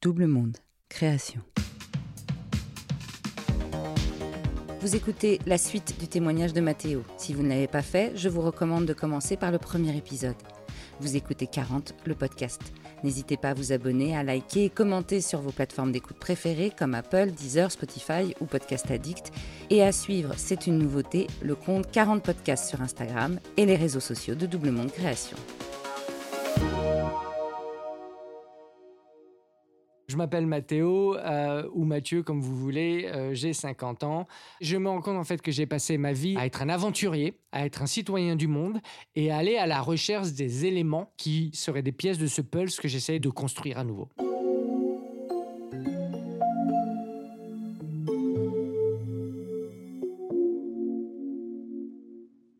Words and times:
Double 0.00 0.28
Monde, 0.28 0.58
création. 0.88 1.40
Vous 4.80 4.94
écoutez 4.94 5.40
la 5.44 5.58
suite 5.58 5.98
du 5.98 6.06
témoignage 6.06 6.52
de 6.52 6.60
Mathéo. 6.60 7.02
Si 7.16 7.34
vous 7.34 7.42
ne 7.42 7.48
l'avez 7.48 7.66
pas 7.66 7.82
fait, 7.82 8.12
je 8.14 8.28
vous 8.28 8.40
recommande 8.40 8.86
de 8.86 8.92
commencer 8.92 9.36
par 9.36 9.50
le 9.50 9.58
premier 9.58 9.96
épisode. 9.96 10.36
Vous 11.00 11.16
écoutez 11.16 11.48
40, 11.48 11.94
le 12.04 12.14
podcast. 12.14 12.62
N'hésitez 13.02 13.36
pas 13.36 13.50
à 13.50 13.54
vous 13.54 13.72
abonner, 13.72 14.16
à 14.16 14.22
liker 14.22 14.66
et 14.66 14.70
commenter 14.70 15.20
sur 15.20 15.40
vos 15.40 15.50
plateformes 15.50 15.90
d'écoute 15.90 16.20
préférées 16.20 16.70
comme 16.70 16.94
Apple, 16.94 17.32
Deezer, 17.32 17.72
Spotify 17.72 18.36
ou 18.40 18.44
Podcast 18.44 18.92
Addict. 18.92 19.32
Et 19.70 19.82
à 19.82 19.90
suivre, 19.90 20.32
c'est 20.36 20.68
une 20.68 20.78
nouveauté, 20.78 21.26
le 21.42 21.56
compte 21.56 21.90
40 21.90 22.22
podcasts 22.22 22.68
sur 22.68 22.80
Instagram 22.82 23.40
et 23.56 23.66
les 23.66 23.76
réseaux 23.76 23.98
sociaux 23.98 24.36
de 24.36 24.46
Double 24.46 24.70
Monde 24.70 24.92
Création. 24.92 25.36
Je 30.08 30.16
m'appelle 30.16 30.46
Mathéo 30.46 31.16
euh, 31.18 31.68
ou 31.74 31.84
Mathieu 31.84 32.22
comme 32.22 32.40
vous 32.40 32.56
voulez, 32.56 33.10
euh, 33.12 33.34
j'ai 33.34 33.52
50 33.52 34.04
ans. 34.04 34.26
Je 34.62 34.78
me 34.78 34.88
rends 34.88 35.02
compte 35.02 35.18
en 35.18 35.24
fait 35.24 35.42
que 35.42 35.52
j'ai 35.52 35.66
passé 35.66 35.98
ma 35.98 36.14
vie 36.14 36.34
à 36.38 36.46
être 36.46 36.62
un 36.62 36.70
aventurier, 36.70 37.38
à 37.52 37.66
être 37.66 37.82
un 37.82 37.86
citoyen 37.86 38.34
du 38.34 38.46
monde 38.46 38.80
et 39.16 39.30
à 39.30 39.36
aller 39.36 39.58
à 39.58 39.66
la 39.66 39.82
recherche 39.82 40.32
des 40.32 40.64
éléments 40.64 41.12
qui 41.18 41.50
seraient 41.52 41.82
des 41.82 41.92
pièces 41.92 42.16
de 42.16 42.26
ce 42.26 42.40
pulse 42.40 42.80
que 42.80 42.88
j'essaie 42.88 43.18
de 43.18 43.28
construire 43.28 43.76
à 43.76 43.84
nouveau. 43.84 44.08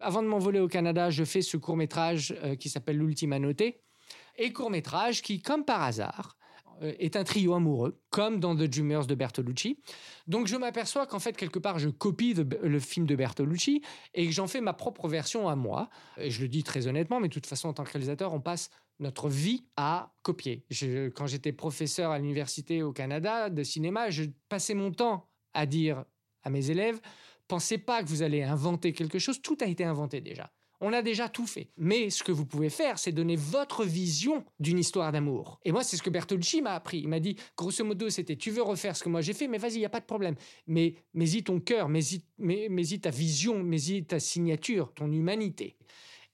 Avant 0.00 0.22
de 0.22 0.28
m'envoler 0.28 0.60
au 0.60 0.68
Canada, 0.68 1.08
je 1.08 1.24
fais 1.24 1.40
ce 1.40 1.56
court 1.56 1.78
métrage 1.78 2.34
euh, 2.44 2.56
qui 2.56 2.68
s'appelle 2.68 2.98
L'Ultima 2.98 3.38
Noté 3.38 3.80
et 4.36 4.52
court 4.52 4.70
métrage 4.70 5.22
qui, 5.22 5.40
comme 5.40 5.64
par 5.64 5.82
hasard, 5.82 6.37
est 6.82 7.16
un 7.16 7.24
trio 7.24 7.54
amoureux, 7.54 8.00
comme 8.10 8.40
dans 8.40 8.54
The 8.54 8.64
Dreamers 8.64 9.06
de 9.06 9.14
Bertolucci. 9.14 9.78
Donc 10.26 10.46
je 10.46 10.56
m'aperçois 10.56 11.06
qu'en 11.06 11.18
fait, 11.18 11.36
quelque 11.36 11.58
part, 11.58 11.78
je 11.78 11.88
copie 11.88 12.34
le 12.34 12.78
film 12.80 13.06
de 13.06 13.16
Bertolucci 13.16 13.82
et 14.14 14.26
que 14.26 14.32
j'en 14.32 14.46
fais 14.46 14.60
ma 14.60 14.72
propre 14.72 15.08
version 15.08 15.48
à 15.48 15.56
moi. 15.56 15.88
Et 16.16 16.30
je 16.30 16.42
le 16.42 16.48
dis 16.48 16.62
très 16.62 16.86
honnêtement, 16.86 17.20
mais 17.20 17.28
de 17.28 17.34
toute 17.34 17.46
façon, 17.46 17.68
en 17.68 17.72
tant 17.72 17.84
que 17.84 17.92
réalisateur, 17.92 18.32
on 18.32 18.40
passe 18.40 18.70
notre 19.00 19.28
vie 19.28 19.64
à 19.76 20.12
copier. 20.22 20.64
quand 21.14 21.26
j'étais 21.26 21.52
professeur 21.52 22.10
à 22.10 22.18
l'université 22.18 22.82
au 22.82 22.92
Canada 22.92 23.48
de 23.50 23.62
cinéma, 23.62 24.10
je 24.10 24.24
passais 24.48 24.74
mon 24.74 24.90
temps 24.90 25.28
à 25.54 25.66
dire 25.66 26.04
à 26.42 26.50
mes 26.50 26.70
élèves, 26.70 27.00
pensez 27.46 27.78
pas 27.78 28.02
que 28.02 28.08
vous 28.08 28.22
allez 28.22 28.42
inventer 28.42 28.92
quelque 28.92 29.18
chose, 29.18 29.40
tout 29.40 29.56
a 29.60 29.66
été 29.66 29.84
inventé 29.84 30.20
déjà. 30.20 30.50
On 30.80 30.92
a 30.92 31.02
déjà 31.02 31.28
tout 31.28 31.46
fait. 31.46 31.70
Mais 31.76 32.08
ce 32.08 32.22
que 32.22 32.30
vous 32.30 32.46
pouvez 32.46 32.70
faire, 32.70 32.98
c'est 32.98 33.10
donner 33.10 33.34
votre 33.36 33.84
vision 33.84 34.44
d'une 34.60 34.78
histoire 34.78 35.10
d'amour. 35.10 35.58
Et 35.64 35.72
moi, 35.72 35.82
c'est 35.82 35.96
ce 35.96 36.02
que 36.02 36.10
Bertolucci 36.10 36.62
m'a 36.62 36.74
appris. 36.74 36.98
Il 37.00 37.08
m'a 37.08 37.18
dit, 37.20 37.36
grosso 37.56 37.84
modo, 37.84 38.08
c'était 38.10 38.36
tu 38.36 38.50
veux 38.50 38.62
refaire 38.62 38.96
ce 38.96 39.02
que 39.02 39.08
moi 39.08 39.20
j'ai 39.20 39.32
fait, 39.32 39.48
mais 39.48 39.58
vas-y, 39.58 39.74
il 39.74 39.78
n'y 39.80 39.86
a 39.86 39.90
pas 39.90 40.00
de 40.00 40.06
problème. 40.06 40.36
Mais 40.66 40.94
mets-y 41.14 41.42
ton 41.42 41.58
cœur, 41.58 41.88
mets-y 41.88 43.00
ta 43.00 43.10
vision, 43.10 43.62
mets-y 43.62 44.04
ta 44.04 44.20
signature, 44.20 44.92
ton 44.94 45.10
humanité. 45.10 45.76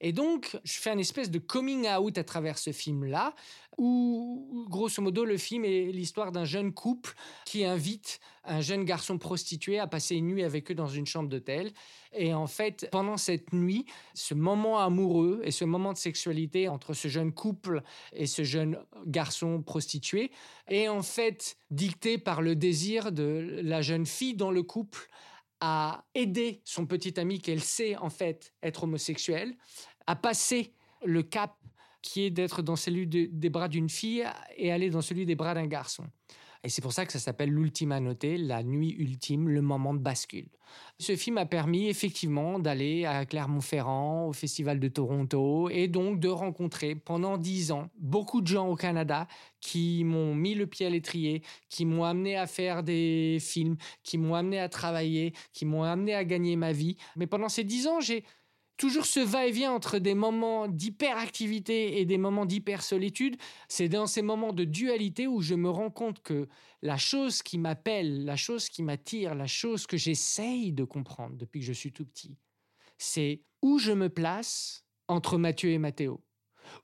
Et 0.01 0.11
donc, 0.11 0.57
je 0.63 0.73
fais 0.73 0.89
un 0.89 0.97
espèce 0.97 1.31
de 1.31 1.39
coming 1.39 1.87
out 1.87 2.17
à 2.17 2.23
travers 2.23 2.57
ce 2.57 2.71
film-là, 2.71 3.33
où, 3.77 4.65
grosso 4.69 5.01
modo, 5.01 5.25
le 5.25 5.37
film 5.37 5.65
est 5.65 5.91
l'histoire 5.91 6.31
d'un 6.31 6.45
jeune 6.45 6.73
couple 6.73 7.13
qui 7.45 7.65
invite 7.65 8.19
un 8.45 8.61
jeune 8.61 8.83
garçon 8.83 9.17
prostitué 9.17 9.79
à 9.79 9.87
passer 9.87 10.15
une 10.15 10.27
nuit 10.27 10.43
avec 10.43 10.69
eux 10.71 10.75
dans 10.75 10.87
une 10.87 11.05
chambre 11.05 11.29
d'hôtel. 11.29 11.71
Et 12.13 12.33
en 12.33 12.47
fait, 12.47 12.87
pendant 12.91 13.17
cette 13.17 13.53
nuit, 13.53 13.85
ce 14.13 14.33
moment 14.33 14.79
amoureux 14.79 15.41
et 15.43 15.51
ce 15.51 15.65
moment 15.65 15.93
de 15.93 15.97
sexualité 15.97 16.67
entre 16.69 16.93
ce 16.93 17.07
jeune 17.07 17.33
couple 17.33 17.81
et 18.13 18.27
ce 18.27 18.43
jeune 18.43 18.77
garçon 19.05 19.61
prostitué 19.61 20.31
est 20.67 20.87
en 20.87 21.01
fait 21.01 21.57
dicté 21.71 22.17
par 22.17 22.41
le 22.41 22.55
désir 22.55 23.11
de 23.11 23.59
la 23.63 23.81
jeune 23.81 24.05
fille 24.05 24.35
dans 24.35 24.51
le 24.51 24.63
couple 24.63 25.09
à 25.61 26.05
aider 26.13 26.61
son 26.65 26.85
petit 26.85 27.19
ami 27.19 27.39
qu'elle 27.39 27.61
sait 27.61 27.95
en 27.97 28.09
fait 28.09 28.53
être 28.61 28.83
homosexuel, 28.83 29.55
à 30.07 30.15
passer 30.15 30.73
le 31.03 31.23
cap 31.23 31.57
qui 32.01 32.23
est 32.23 32.29
d'être 32.29 32.61
dans 32.61 32.75
celui 32.75 33.07
des 33.07 33.49
bras 33.49 33.67
d'une 33.67 33.89
fille 33.89 34.25
et 34.57 34.71
aller 34.71 34.89
dans 34.89 35.01
celui 35.01 35.25
des 35.25 35.35
bras 35.35 35.55
d'un 35.55 35.65
garçon. 35.65 36.05
Et 36.65 36.69
c'est 36.69 36.81
pour 36.81 36.93
ça 36.93 37.05
que 37.05 37.11
ça 37.11 37.19
s'appelle 37.19 37.51
l'ultima 37.51 37.99
noté, 37.99 38.39
la 38.39 38.63
nuit 38.63 38.95
ultime, 38.97 39.49
le 39.49 39.61
moment 39.61 39.93
de 39.93 39.99
bascule. 39.99 40.47
Ce 40.97 41.15
film 41.15 41.37
a 41.37 41.45
permis 41.45 41.89
effectivement 41.89 42.57
d'aller 42.57 43.05
à 43.05 43.23
Clermont-Ferrand, 43.27 44.27
au 44.27 44.33
Festival 44.33 44.79
de 44.79 44.87
Toronto, 44.87 45.69
et 45.69 45.87
donc 45.87 46.19
de 46.19 46.27
rencontrer 46.27 46.95
pendant 46.95 47.37
dix 47.37 47.71
ans 47.71 47.91
beaucoup 47.99 48.41
de 48.41 48.47
gens 48.47 48.67
au 48.67 48.75
Canada 48.75 49.27
qui 49.61 50.03
m'ont 50.05 50.33
mis 50.33 50.55
le 50.55 50.65
pied 50.65 50.87
à 50.87 50.89
l'étrier, 50.89 51.43
qui 51.69 51.85
m'ont 51.85 52.03
amené 52.03 52.35
à 52.35 52.47
faire 52.47 52.81
des 52.81 53.37
films, 53.39 53.77
qui 54.01 54.17
m'ont 54.17 54.33
amené 54.33 54.59
à 54.59 54.67
travailler, 54.67 55.33
qui 55.53 55.65
m'ont 55.65 55.83
amené 55.83 56.15
à 56.15 56.25
gagner 56.25 56.55
ma 56.55 56.71
vie. 56.71 56.97
Mais 57.15 57.27
pendant 57.27 57.49
ces 57.49 57.63
dix 57.63 57.85
ans, 57.85 57.99
j'ai 57.99 58.23
toujours 58.77 59.05
ce 59.05 59.19
va-et-vient 59.19 59.71
entre 59.71 59.99
des 59.99 60.15
moments 60.15 60.67
d'hyperactivité 60.67 61.99
et 61.99 62.05
des 62.05 62.17
moments 62.17 62.45
d'hyper-solitude. 62.45 63.37
C'est 63.67 63.89
dans 63.89 64.07
ces 64.07 64.21
moments 64.21 64.53
de 64.53 64.63
dualité 64.63 65.27
où 65.27 65.41
je 65.41 65.55
me 65.55 65.69
rends 65.69 65.91
compte 65.91 66.21
que 66.21 66.47
la 66.81 66.97
chose 66.97 67.41
qui 67.41 67.57
m'appelle, 67.57 68.25
la 68.25 68.35
chose 68.35 68.69
qui 68.69 68.83
m'attire, 68.83 69.35
la 69.35 69.47
chose 69.47 69.87
que 69.87 69.97
j'essaye 69.97 70.71
de 70.71 70.83
comprendre 70.83 71.35
depuis 71.35 71.59
que 71.61 71.65
je 71.65 71.73
suis 71.73 71.91
tout 71.91 72.05
petit, 72.05 72.37
c'est 72.97 73.41
où 73.61 73.79
je 73.79 73.91
me 73.91 74.09
place 74.09 74.85
entre 75.07 75.37
Mathieu 75.37 75.71
et 75.71 75.77
Mathéo, 75.77 76.21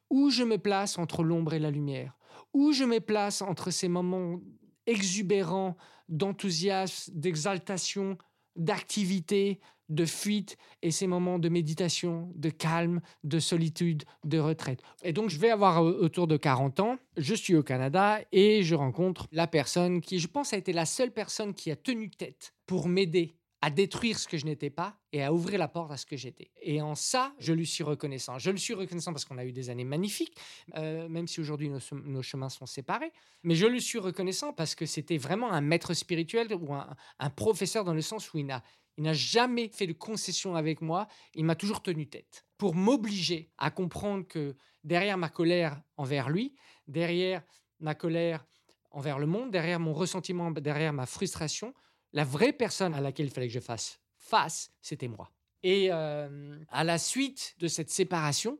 où 0.09 0.29
je 0.29 0.43
me 0.43 0.57
place 0.57 0.97
entre 0.97 1.23
l'ombre 1.23 1.53
et 1.53 1.59
la 1.59 1.71
lumière, 1.71 2.17
où 2.53 2.71
je 2.71 2.83
me 2.83 2.99
place 2.99 3.41
entre 3.41 3.71
ces 3.71 3.87
moments 3.87 4.39
exubérants 4.85 5.77
d'enthousiasme, 6.09 7.13
d'exaltation, 7.15 8.17
d'activité, 8.55 9.59
de 9.91 10.05
fuite 10.05 10.57
et 10.81 10.89
ces 10.89 11.05
moments 11.05 11.37
de 11.37 11.49
méditation, 11.49 12.31
de 12.35 12.49
calme, 12.49 13.01
de 13.23 13.39
solitude, 13.39 14.03
de 14.23 14.39
retraite. 14.39 14.81
Et 15.03 15.13
donc 15.13 15.29
je 15.29 15.37
vais 15.37 15.51
avoir 15.51 15.83
autour 15.83 16.27
de 16.27 16.37
40 16.37 16.79
ans, 16.79 16.97
je 17.17 17.35
suis 17.35 17.55
au 17.55 17.63
Canada 17.63 18.19
et 18.31 18.63
je 18.63 18.73
rencontre 18.73 19.27
la 19.31 19.47
personne 19.47 20.01
qui, 20.01 20.17
je 20.17 20.27
pense, 20.27 20.53
a 20.53 20.57
été 20.57 20.73
la 20.73 20.85
seule 20.85 21.11
personne 21.11 21.53
qui 21.53 21.69
a 21.69 21.75
tenu 21.75 22.09
tête 22.09 22.53
pour 22.65 22.87
m'aider 22.87 23.35
à 23.61 23.69
détruire 23.69 24.17
ce 24.17 24.27
que 24.27 24.37
je 24.37 24.45
n'étais 24.45 24.71
pas 24.71 24.97
et 25.13 25.23
à 25.23 25.31
ouvrir 25.31 25.59
la 25.59 25.67
porte 25.67 25.91
à 25.91 25.97
ce 25.97 26.05
que 26.07 26.17
j'étais. 26.17 26.49
Et 26.63 26.81
en 26.81 26.95
ça, 26.95 27.33
je 27.37 27.53
lui 27.53 27.67
suis 27.67 27.83
reconnaissant. 27.83 28.39
Je 28.39 28.49
lui 28.49 28.59
suis 28.59 28.73
reconnaissant 28.73 29.11
parce 29.13 29.23
qu'on 29.23 29.37
a 29.37 29.45
eu 29.45 29.51
des 29.51 29.69
années 29.69 29.83
magnifiques, 29.83 30.35
euh, 30.77 31.07
même 31.07 31.27
si 31.27 31.39
aujourd'hui 31.39 31.69
nos, 31.69 32.21
chemins 32.23 32.49
sont 32.49 32.65
séparés. 32.65 33.11
Mais 33.43 33.53
je 33.53 33.67
lui 33.67 33.81
suis 33.81 33.99
reconnaissant 33.99 34.51
parce 34.51 34.73
que 34.73 34.87
c'était 34.87 35.17
vraiment 35.17 35.51
un 35.51 35.61
maître 35.61 35.93
spirituel 35.93 36.47
ou 36.59 36.73
un, 36.73 36.89
un 37.19 37.29
professeur 37.29 37.83
dans 37.83 37.93
le 37.93 38.01
sens 38.01 38.33
où 38.33 38.39
il 38.39 38.47
n'a 38.47 38.63
il 38.97 39.03
n'a 39.03 39.13
jamais 39.13 39.69
fait 39.69 39.87
de 39.87 39.93
concession 39.93 40.55
avec 40.55 40.81
moi. 40.81 41.07
Il 41.33 41.45
m'a 41.45 41.55
toujours 41.55 41.81
tenu 41.81 42.07
tête 42.07 42.45
pour 42.57 42.75
m'obliger 42.75 43.49
à 43.57 43.71
comprendre 43.71 44.27
que 44.27 44.55
derrière 44.83 45.17
ma 45.17 45.29
colère 45.29 45.81
envers 45.97 46.29
lui, 46.29 46.55
derrière 46.87 47.43
ma 47.79 47.95
colère 47.95 48.45
envers 48.91 49.19
le 49.19 49.25
monde, 49.25 49.51
derrière 49.51 49.79
mon 49.79 49.93
ressentiment, 49.93 50.51
derrière 50.51 50.93
ma 50.93 51.05
frustration, 51.05 51.73
la 52.13 52.25
vraie 52.25 52.53
personne 52.53 52.93
à 52.93 53.01
laquelle 53.01 53.27
il 53.27 53.31
fallait 53.31 53.47
que 53.47 53.53
je 53.53 53.59
fasse 53.59 53.99
face, 54.17 54.71
c'était 54.81 55.07
moi. 55.07 55.31
Et 55.63 55.89
euh, 55.91 56.57
à 56.69 56.83
la 56.83 56.97
suite 56.97 57.55
de 57.59 57.67
cette 57.67 57.89
séparation, 57.89 58.59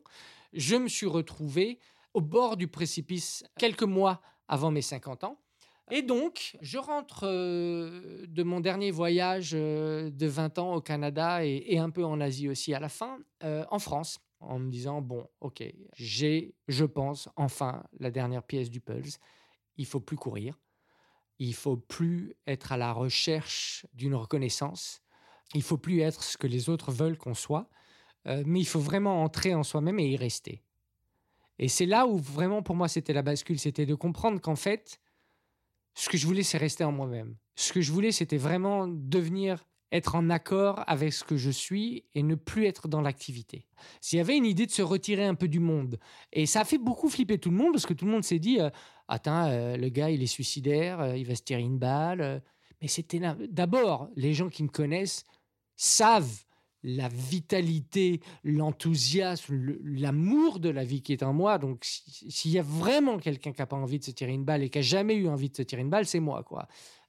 je 0.52 0.76
me 0.76 0.88
suis 0.88 1.06
retrouvé 1.06 1.78
au 2.14 2.20
bord 2.20 2.56
du 2.56 2.68
précipice 2.68 3.44
quelques 3.58 3.82
mois 3.82 4.20
avant 4.48 4.70
mes 4.70 4.82
50 4.82 5.24
ans. 5.24 5.40
Et 5.94 6.00
donc, 6.00 6.56
je 6.62 6.78
rentre 6.78 7.24
euh, 7.24 8.24
de 8.26 8.42
mon 8.42 8.60
dernier 8.60 8.90
voyage 8.90 9.50
euh, 9.52 10.10
de 10.10 10.26
20 10.26 10.58
ans 10.58 10.74
au 10.74 10.80
Canada 10.80 11.44
et, 11.44 11.78
un 11.78 11.90
peu 11.90 12.02
en 12.04 12.18
Asie 12.18 12.48
aussi 12.48 12.72
à 12.72 12.80
la 12.80 12.88
fin, 12.88 13.18
en 13.42 13.78
France, 13.78 14.20
en 14.40 14.58
me 14.58 14.70
disant, 14.70 15.02
bon, 15.02 15.28
ok, 15.40 15.62
j'ai, 15.94 16.54
je 16.66 16.84
pense, 16.84 17.28
enfin 17.36 17.82
la 18.00 18.10
dernière 18.10 18.42
pièce 18.42 18.70
du 18.70 18.80
Pulse. 18.80 19.18
Il 19.76 19.84
faut 19.84 20.00
plus 20.00 20.16
courir. 20.16 20.58
Il 21.38 21.54
faut 21.54 21.76
plus 21.76 22.36
être 22.46 22.72
à 22.72 22.76
la 22.76 22.92
recherche 22.92 23.84
d'une 23.92 24.14
reconnaissance. 24.14 25.02
Il 25.54 25.62
faut 25.62 25.78
plus 25.78 26.00
être 26.00 26.22
ce 26.22 26.38
que 26.38 26.46
les 26.46 26.70
autres 26.70 26.90
veulent 26.90 27.18
qu'on 27.18 27.34
soit. 27.34 27.68
Euh, 28.26 28.42
mais 28.46 28.60
il 28.60 28.66
faut 28.66 28.80
vraiment 28.80 29.22
entrer 29.22 29.54
en 29.54 29.62
soi-même 29.62 29.98
et 29.98 30.08
y 30.08 30.16
rester. 30.16 30.62
Et 31.58 31.68
c'est 31.68 31.86
là 31.86 32.06
où 32.06 32.16
vraiment 32.16 32.62
pour 32.62 32.76
moi 32.76 32.88
c'était 32.88 33.12
la 33.12 33.22
bascule, 33.22 33.58
c'était 33.58 33.86
de 33.86 33.94
comprendre 33.94 34.40
qu'en 34.40 34.56
fait, 34.56 35.00
ce 35.94 36.08
que 36.08 36.16
je 36.16 36.26
voulais 36.26 36.42
c'est 36.42 36.58
rester 36.58 36.84
en 36.84 36.92
moi-même. 36.92 37.36
Ce 37.56 37.72
que 37.72 37.80
je 37.80 37.92
voulais 37.92 38.12
c'était 38.12 38.36
vraiment 38.36 38.86
devenir 38.88 39.64
être 39.92 40.14
en 40.14 40.30
accord 40.30 40.82
avec 40.86 41.12
ce 41.12 41.22
que 41.22 41.36
je 41.36 41.50
suis 41.50 42.04
et 42.14 42.22
ne 42.22 42.34
plus 42.34 42.64
être 42.64 42.88
dans 42.88 43.02
l'activité. 43.02 43.66
S'il 44.00 44.16
y 44.16 44.20
avait 44.20 44.36
une 44.36 44.46
idée 44.46 44.66
de 44.66 44.70
se 44.70 44.82
retirer 44.82 45.26
un 45.26 45.34
peu 45.34 45.48
du 45.48 45.60
monde, 45.60 45.98
et 46.32 46.46
ça 46.46 46.62
a 46.62 46.64
fait 46.64 46.78
beaucoup 46.78 47.10
flipper 47.10 47.38
tout 47.38 47.50
le 47.50 47.56
monde 47.56 47.72
parce 47.72 47.86
que 47.86 47.92
tout 47.92 48.06
le 48.06 48.10
monde 48.10 48.24
s'est 48.24 48.38
dit 48.38 48.58
euh, 48.58 48.70
Attends, 49.06 49.46
euh, 49.46 49.76
le 49.76 49.88
gars 49.90 50.10
il 50.10 50.22
est 50.22 50.26
suicidaire, 50.26 51.00
euh, 51.00 51.16
il 51.16 51.26
va 51.26 51.34
se 51.34 51.42
tirer 51.42 51.60
une 51.60 51.78
balle. 51.78 52.42
Mais 52.80 52.88
c'était 52.88 53.20
d'abord, 53.50 54.08
les 54.16 54.32
gens 54.32 54.48
qui 54.48 54.64
me 54.64 54.68
connaissent 54.68 55.24
savent 55.76 56.44
la 56.82 57.08
vitalité, 57.08 58.20
l'enthousiasme, 58.44 59.76
l'amour 59.82 60.58
de 60.58 60.68
la 60.68 60.84
vie 60.84 61.02
qui 61.02 61.12
est 61.12 61.22
en 61.22 61.32
moi. 61.32 61.58
Donc, 61.58 61.84
s'il 61.84 62.50
y 62.50 62.58
a 62.58 62.62
vraiment 62.62 63.18
quelqu'un 63.18 63.52
qui 63.52 63.60
n'a 63.60 63.66
pas 63.66 63.76
envie 63.76 63.98
de 63.98 64.04
se 64.04 64.10
tirer 64.10 64.32
une 64.32 64.44
balle 64.44 64.62
et 64.62 64.70
qui 64.70 64.78
a 64.78 64.82
jamais 64.82 65.14
eu 65.14 65.28
envie 65.28 65.48
de 65.48 65.56
se 65.56 65.62
tirer 65.62 65.82
une 65.82 65.90
balle, 65.90 66.06
c'est 66.06 66.20
moi, 66.20 66.42
quoi. 66.42 66.66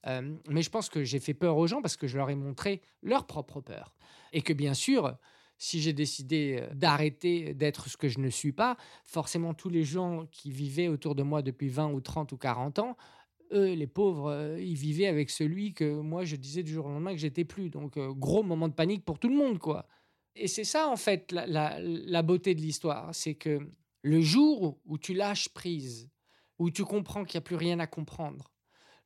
Euh, 0.07 0.35
mais 0.49 0.61
je 0.61 0.69
pense 0.69 0.89
que 0.89 1.03
j'ai 1.03 1.19
fait 1.19 1.33
peur 1.33 1.57
aux 1.57 1.67
gens 1.67 1.81
parce 1.81 1.95
que 1.95 2.07
je 2.07 2.17
leur 2.17 2.29
ai 2.29 2.35
montré 2.35 2.81
leur 3.01 3.25
propre 3.25 3.61
peur. 3.61 3.93
Et 4.33 4.41
que 4.41 4.53
bien 4.53 4.73
sûr, 4.73 5.15
si 5.57 5.81
j'ai 5.81 5.93
décidé 5.93 6.59
euh, 6.59 6.73
d'arrêter 6.73 7.53
d'être 7.53 7.89
ce 7.89 7.97
que 7.97 8.09
je 8.09 8.19
ne 8.19 8.29
suis 8.29 8.51
pas, 8.51 8.75
forcément 9.05 9.53
tous 9.53 9.69
les 9.69 9.83
gens 9.83 10.25
qui 10.31 10.51
vivaient 10.51 10.89
autour 10.89 11.15
de 11.15 11.23
moi 11.23 11.41
depuis 11.41 11.69
20 11.69 11.91
ou 11.91 12.01
30 12.01 12.31
ou 12.33 12.37
40 12.37 12.79
ans, 12.79 12.97
eux, 13.51 13.73
les 13.73 13.87
pauvres, 13.87 14.31
euh, 14.31 14.61
ils 14.61 14.75
vivaient 14.75 15.07
avec 15.07 15.29
celui 15.29 15.73
que 15.73 15.99
moi 16.01 16.25
je 16.25 16.35
disais 16.35 16.63
du 16.63 16.73
jour 16.73 16.85
au 16.85 16.89
lendemain 16.89 17.11
que 17.11 17.19
j'étais 17.19 17.45
plus. 17.45 17.69
Donc 17.69 17.97
gros 17.97 18.43
moment 18.43 18.67
de 18.67 18.73
panique 18.73 19.05
pour 19.05 19.19
tout 19.19 19.29
le 19.29 19.35
monde, 19.35 19.59
quoi. 19.59 19.87
Et 20.35 20.47
c'est 20.47 20.63
ça 20.63 20.87
en 20.87 20.95
fait 20.95 21.31
la, 21.31 21.79
la 21.79 22.21
beauté 22.21 22.55
de 22.55 22.61
l'histoire, 22.61 23.13
c'est 23.13 23.35
que 23.35 23.59
le 24.01 24.21
jour 24.21 24.79
où 24.85 24.97
tu 24.97 25.13
lâches 25.13 25.49
prise, 25.49 26.09
où 26.59 26.69
tu 26.69 26.83
comprends 26.83 27.23
qu'il 27.23 27.37
n'y 27.37 27.43
a 27.43 27.47
plus 27.47 27.55
rien 27.55 27.79
à 27.79 27.87
comprendre, 27.87 28.51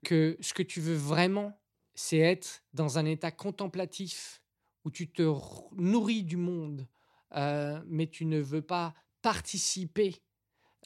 que 0.05 0.37
ce 0.39 0.53
que 0.53 0.63
tu 0.63 0.81
veux 0.81 0.95
vraiment, 0.95 1.59
c'est 1.95 2.17
être 2.17 2.63
dans 2.73 2.97
un 2.97 3.05
état 3.05 3.31
contemplatif 3.31 4.41
où 4.85 4.91
tu 4.91 5.11
te 5.11 5.33
nourris 5.75 6.23
du 6.23 6.37
monde, 6.37 6.87
euh, 7.35 7.81
mais 7.87 8.07
tu 8.07 8.25
ne 8.25 8.39
veux 8.39 8.61
pas 8.61 8.93
participer 9.21 10.15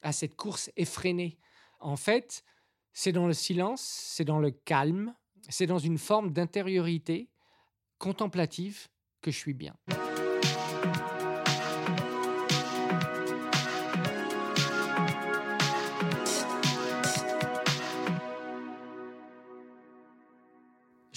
à 0.02 0.12
cette 0.12 0.36
course 0.36 0.72
effrénée. 0.76 1.38
En 1.80 1.96
fait, 1.96 2.44
c'est 2.94 3.12
dans 3.12 3.28
le 3.28 3.34
silence, 3.34 3.82
c'est 3.82 4.26
dans 4.26 4.40
le 4.40 4.52
calme, 4.52 5.14
c'est 5.50 5.68
dans 5.68 5.80
une 5.80 5.98
forme 5.98 6.32
d'intériorité 6.32 7.30
contemplative 7.98 8.88
que 9.22 9.32
je 9.32 9.38
suis 9.38 9.54
bien. 9.54 9.76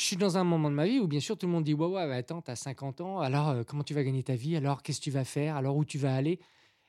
je 0.04 0.08
suis 0.08 0.16
dans 0.18 0.36
un 0.36 0.44
moment 0.44 0.68
de 0.68 0.74
ma 0.74 0.84
vie 0.84 1.00
où 1.00 1.06
bien 1.06 1.18
sûr 1.18 1.38
tout 1.38 1.46
le 1.46 1.52
monde 1.52 1.64
dit 1.64 1.72
ouais 1.72 1.86
ouais 1.86 2.14
attends 2.14 2.42
t'as 2.42 2.56
50 2.56 3.00
ans 3.00 3.20
alors 3.20 3.48
euh, 3.48 3.62
comment 3.66 3.82
tu 3.82 3.94
vas 3.94 4.04
gagner 4.04 4.22
ta 4.22 4.34
vie 4.34 4.54
alors 4.54 4.82
qu'est-ce 4.82 4.98
que 4.98 5.04
tu 5.04 5.10
vas 5.10 5.24
faire 5.24 5.56
alors 5.56 5.78
où 5.78 5.84
tu 5.86 5.96
vas 5.96 6.14
aller? 6.14 6.40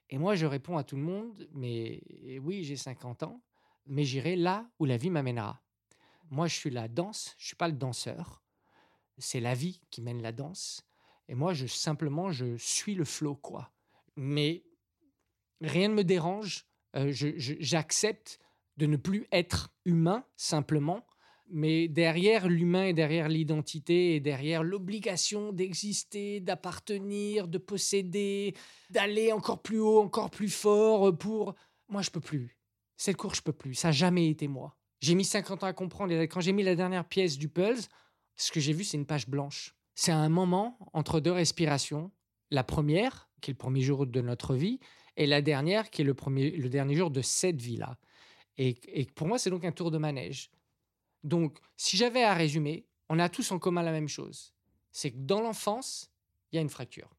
Et 0.09 0.17
moi 0.17 0.35
je 0.35 0.45
réponds 0.45 0.75
à 0.75 0.83
tout 0.83 0.97
le 0.97 1.01
monde 1.01 1.47
mais 1.53 2.01
oui 2.43 2.65
j'ai 2.65 2.75
50 2.75 3.23
ans 3.23 3.41
mais 3.85 4.03
j'irai 4.03 4.35
là 4.35 4.69
où 4.79 4.85
la 4.85 4.97
vie 4.97 5.09
m'amènera. 5.09 5.61
Moi 6.29 6.47
je 6.47 6.55
suis 6.55 6.69
la 6.69 6.87
danse 6.87 7.35
je 7.37 7.47
suis 7.47 7.55
pas 7.55 7.67
le 7.67 7.73
danseur. 7.73 8.41
C'est 9.17 9.39
la 9.39 9.53
vie 9.53 9.81
qui 9.91 10.01
mène 10.01 10.21
la 10.21 10.31
danse. 10.31 10.85
Et 11.27 11.35
moi 11.35 11.53
je 11.53 11.67
simplement 11.67 12.31
je 12.31 12.57
suis 12.57 12.95
le 12.95 13.05
flot 13.05 13.35
quoi. 13.35 13.71
Mais 14.15 14.63
rien 15.61 15.89
ne 15.89 15.93
me 15.93 16.03
dérange. 16.03 16.65
Euh, 16.95 17.11
j'accepte 17.11 18.39
de 18.77 18.85
ne 18.85 18.97
plus 18.97 19.27
être 19.31 19.73
humain 19.85 20.25
simplement. 20.35 21.05
Mais 21.47 21.87
derrière 21.87 22.47
l'humain 22.47 22.85
et 22.85 22.93
derrière 22.93 23.29
l'identité 23.29 24.15
et 24.15 24.19
derrière 24.19 24.63
l'obligation 24.63 25.53
d'exister, 25.53 26.39
d'appartenir, 26.39 27.47
de 27.47 27.59
posséder, 27.59 28.55
d'aller 28.89 29.31
encore 29.31 29.61
plus 29.61 29.79
haut, 29.79 30.01
encore 30.01 30.31
plus 30.31 30.49
fort 30.49 31.15
pour... 31.15 31.53
Moi, 31.87 32.01
je 32.01 32.09
peux 32.09 32.19
plus. 32.19 32.54
Cette 32.97 33.17
course, 33.17 33.37
je 33.37 33.43
peux 33.43 33.53
plus. 33.53 33.75
Ça 33.75 33.89
n'a 33.89 33.91
jamais 33.91 34.29
été 34.29 34.47
moi. 34.47 34.75
J'ai 35.01 35.15
mis 35.15 35.25
50 35.25 35.63
ans 35.63 35.67
à 35.67 35.73
comprendre. 35.73 36.13
Et 36.13 36.27
quand 36.27 36.41
j'ai 36.41 36.53
mis 36.53 36.63
la 36.63 36.75
dernière 36.75 37.05
pièce 37.05 37.37
du 37.37 37.49
puzzle, 37.49 37.87
ce 38.35 38.51
que 38.51 38.59
j'ai 38.59 38.73
vu, 38.73 38.83
c'est 38.83 38.97
une 38.97 39.05
page 39.05 39.27
blanche. 39.27 39.75
C'est 39.95 40.11
un 40.11 40.29
moment 40.29 40.77
entre 40.93 41.19
deux 41.19 41.31
respirations. 41.31 42.11
La 42.51 42.63
première, 42.63 43.29
qui 43.41 43.51
est 43.51 43.53
le 43.53 43.57
premier 43.57 43.81
jour 43.81 44.05
de 44.05 44.21
notre 44.21 44.55
vie, 44.55 44.79
et 45.17 45.25
la 45.25 45.41
dernière, 45.41 45.89
qui 45.89 46.01
est 46.01 46.05
le, 46.05 46.69
dernier 46.69 46.95
jour 46.95 47.09
de 47.09 47.21
cette 47.21 47.61
vie-là. 47.61 47.97
Et, 48.57 48.77
et 48.87 49.05
pour 49.05 49.27
moi, 49.27 49.37
c'est 49.37 49.49
donc 49.49 49.65
un 49.65 49.71
tour 49.71 49.91
de 49.91 49.97
manège. 49.97 50.51
Donc, 51.23 51.59
si 51.77 51.97
j'avais 51.97 52.23
à 52.23 52.33
résumer, 52.33 52.85
on 53.09 53.19
a 53.19 53.29
tous 53.29 53.51
en 53.51 53.59
commun 53.59 53.83
la 53.83 53.91
même 53.91 54.07
chose. 54.07 54.53
C'est 54.91 55.11
que 55.11 55.17
dans 55.17 55.41
l'enfance, 55.41 56.11
il 56.51 56.57
y 56.57 56.59
a 56.59 56.61
une 56.61 56.69
fracture, 56.69 57.09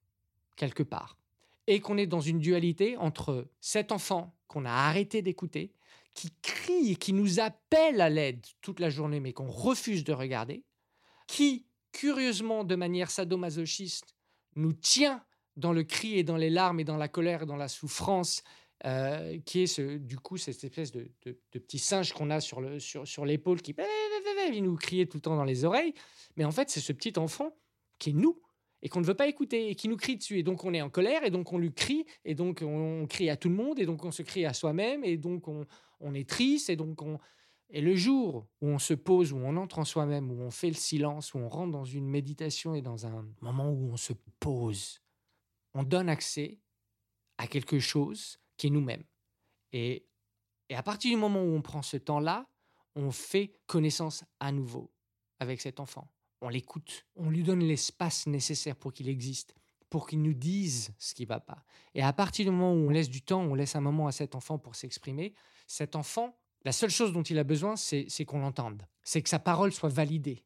quelque 0.57 0.83
part. 0.83 1.19
Et 1.67 1.81
qu'on 1.81 1.99
est 1.99 2.07
dans 2.07 2.21
une 2.21 2.39
dualité 2.39 2.97
entre 2.97 3.49
cet 3.61 3.91
enfant 3.93 4.36
qu'on 4.49 4.65
a 4.65 4.71
arrêté 4.71 5.23
d'écouter, 5.23 5.73
qui 6.15 6.33
crie 6.43 6.93
et 6.93 6.97
qui 6.97 7.13
nous 7.13 7.41
appelle 7.41 8.01
à 8.01 8.09
l'aide 8.09 8.45
toute 8.63 8.81
la 8.81 8.91
journée, 8.91 9.21
mais 9.21 9.33
qu'on 9.33 9.51
refuse 9.51 10.05
de 10.05 10.13
regarder, 10.13 10.65
qui, 11.27 11.67
curieusement, 11.93 12.65
de 12.65 12.75
manière 12.75 13.11
sadomasochiste, 13.11 14.15
nous 14.55 14.73
tient 14.73 15.25
dans 15.57 15.73
le 15.73 15.85
cri 15.85 16.19
et 16.19 16.25
dans 16.25 16.37
les 16.37 16.51
larmes 16.51 16.81
et 16.81 16.85
dans 16.85 16.97
la 16.97 17.09
colère 17.09 17.43
et 17.43 17.47
dans 17.47 17.57
la 17.57 17.69
souffrance 17.69 18.43
euh, 18.85 19.39
qui 19.47 19.63
est 19.63 19.81
du 19.81 20.19
coup 20.19 20.37
cette 20.37 20.63
espèce 20.63 20.93
de, 20.93 21.11
petit 21.51 21.79
singe 21.79 22.13
qu'on 22.13 22.29
a 22.29 22.41
sur, 22.41 22.61
le, 22.61 22.79
sur, 22.79 23.09
sur 23.09 23.25
l'épaule 23.25 23.63
qui 23.63 23.75
il 24.53 24.65
nous 24.65 24.77
criait 24.77 25.07
tout 25.07 25.17
le 25.17 25.23
temps 25.23 25.37
dans 25.37 25.45
les 25.45 25.65
oreilles. 25.65 25.95
Mais 26.37 26.45
en 26.45 26.51
fait, 26.51 26.71
c'est 26.71 26.81
ce 26.81 26.93
petit 26.93 27.19
enfant 27.19 27.57
qui 27.99 28.11
est 28.11 28.13
nous 28.13 28.41
et 28.87 28.89
qu'on 28.89 29.01
ne 29.01 29.05
veut 29.05 29.15
pas 29.15 29.27
écouter 29.27 29.69
et 29.69 29.75
qui 29.75 29.89
nous 29.89 29.97
crie 29.97 30.17
dessus. 30.17 30.39
Et 30.39 30.45
donc 30.45 30.63
on 30.63 30.73
est 30.73 30.81
en 30.81 30.91
colère 30.91 31.25
et 31.25 31.31
donc 31.31 31.53
on 31.53 31.59
lui 31.59 31.73
crie 31.73 32.07
et 32.25 32.37
donc 32.37 32.63
on, 32.63 33.05
crie 33.09 33.29
à 33.29 33.37
tout 33.37 33.49
le 33.49 33.57
monde 33.57 33.81
et 33.81 33.85
donc 33.85 34.05
on 34.05 34.13
se 34.13 34.23
crie 34.23 34.47
à 34.47 34.53
soi-même 34.53 35.03
et 35.03 35.17
donc 35.17 35.49
on, 35.49 36.15
est 36.15 36.29
triste 36.29 36.71
et 36.71 36.77
donc 36.77 37.03
on... 37.03 37.19
Et 37.69 37.81
le 37.81 37.97
jour 37.97 38.47
où 38.61 38.69
on 38.69 38.79
se 38.79 38.95
pose, 38.95 39.33
où 39.33 39.39
on 39.39 39.57
entre 39.57 39.81
en 39.81 39.85
soi-même, 39.85 40.31
où 40.31 40.41
on 40.41 40.53
fait 40.53 40.69
le 40.69 40.77
silence, 40.77 41.35
où 41.35 41.39
on 41.39 41.49
rentre 41.49 41.73
dans 41.73 41.85
une 41.85 42.07
méditation 42.07 42.77
et 42.77 42.81
dans 42.81 43.07
un 43.09 43.29
moment 43.41 43.73
où 43.73 43.91
on 43.91 43.97
se 43.97 44.13
pose, 44.39 45.03
on 45.75 45.83
donne 45.83 46.09
accès 46.09 46.61
à 47.39 47.49
quelque 47.49 47.81
chose 47.81 48.39
qui 48.57 48.69
est 48.69 48.71
nous-mêmes. 48.71 49.03
Et, 49.73 50.07
et 50.69 50.77
à 50.77 50.85
partir 50.85 51.11
du 51.11 51.17
moment 51.17 51.43
où 51.43 51.57
on 51.57 51.61
prend 51.61 51.83
ce 51.83 51.97
temps-là, 51.97 52.47
on 52.95 53.11
fait 53.11 53.51
connaissance 53.67 54.23
à 54.39 54.53
nouveau 54.53 54.93
avec 55.41 55.61
cet 55.61 55.81
enfant. 55.81 56.09
On 56.41 56.49
l'écoute, 56.49 57.07
on 57.17 57.31
lui 57.31 57.43
donne 57.43 57.61
l'espace 57.61 58.27
nécessaire 58.27 58.77
pour 58.77 58.93
qu'il 58.93 59.09
existe, 59.09 59.55
pour 59.89 60.07
qu'il 60.07 60.23
nous 60.23 60.35
dise 60.35 60.91
ce 60.99 61.15
qui 61.15 61.25
va 61.25 61.41
pas. 61.41 61.65
Et 61.95 62.03
à 62.03 62.13
partir 62.13 62.45
du 62.45 62.51
moment 62.51 62.73
où 62.73 62.89
on 62.89 62.91
laisse 62.91 63.09
du 63.09 63.23
temps, 63.23 63.43
on 63.43 63.55
laisse 63.55 63.77
un 63.77 63.81
moment 63.81 64.07
à 64.07 64.13
cet 64.13 64.35
enfant 64.35 64.59
pour 64.59 64.75
s'exprimer, 64.75 65.35
cet 65.67 65.97
enfant, 65.97 66.37
la 66.65 66.73
seule 66.73 66.91
chose 66.91 67.13
dont 67.13 67.23
il 67.23 67.39
a 67.39 67.45
besoin, 67.45 67.77
c'est 67.77 68.25
qu'on 68.27 68.41
l'entende, 68.41 68.83
c'est 69.03 69.23
que 69.23 69.29
sa 69.29 69.39
parole 69.39 69.73
soit 69.73 69.89
validée. 69.89 70.45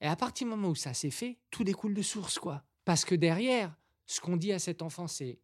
Et 0.00 0.06
à 0.06 0.16
partir 0.16 0.46
du 0.46 0.50
moment 0.50 0.68
où 0.68 0.74
ça 0.74 0.94
s'est 0.94 1.10
fait, 1.10 1.38
tout 1.50 1.64
découle 1.64 1.94
de 1.94 2.02
source, 2.02 2.38
quoi. 2.38 2.62
Parce 2.84 3.04
que 3.04 3.14
derrière, 3.14 3.74
ce 4.06 4.20
qu'on 4.20 4.36
dit 4.36 4.52
à 4.52 4.58
cet 4.58 4.82
enfant, 4.82 5.06
c'est 5.06 5.40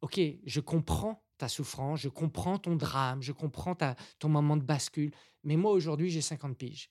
ok, 0.00 0.20
je 0.44 0.60
comprends 0.60 1.22
ta 1.38 1.48
souffrance, 1.48 2.00
je 2.00 2.08
comprends 2.08 2.58
ton 2.58 2.76
drame, 2.76 3.22
je 3.22 3.32
comprends 3.32 3.74
ta, 3.74 3.96
ton 4.18 4.28
moment 4.28 4.56
de 4.56 4.62
bascule, 4.62 5.12
mais 5.42 5.56
moi 5.56 5.72
aujourd'hui 5.72 6.10
j'ai 6.10 6.20
50 6.20 6.56
piges. 6.56 6.90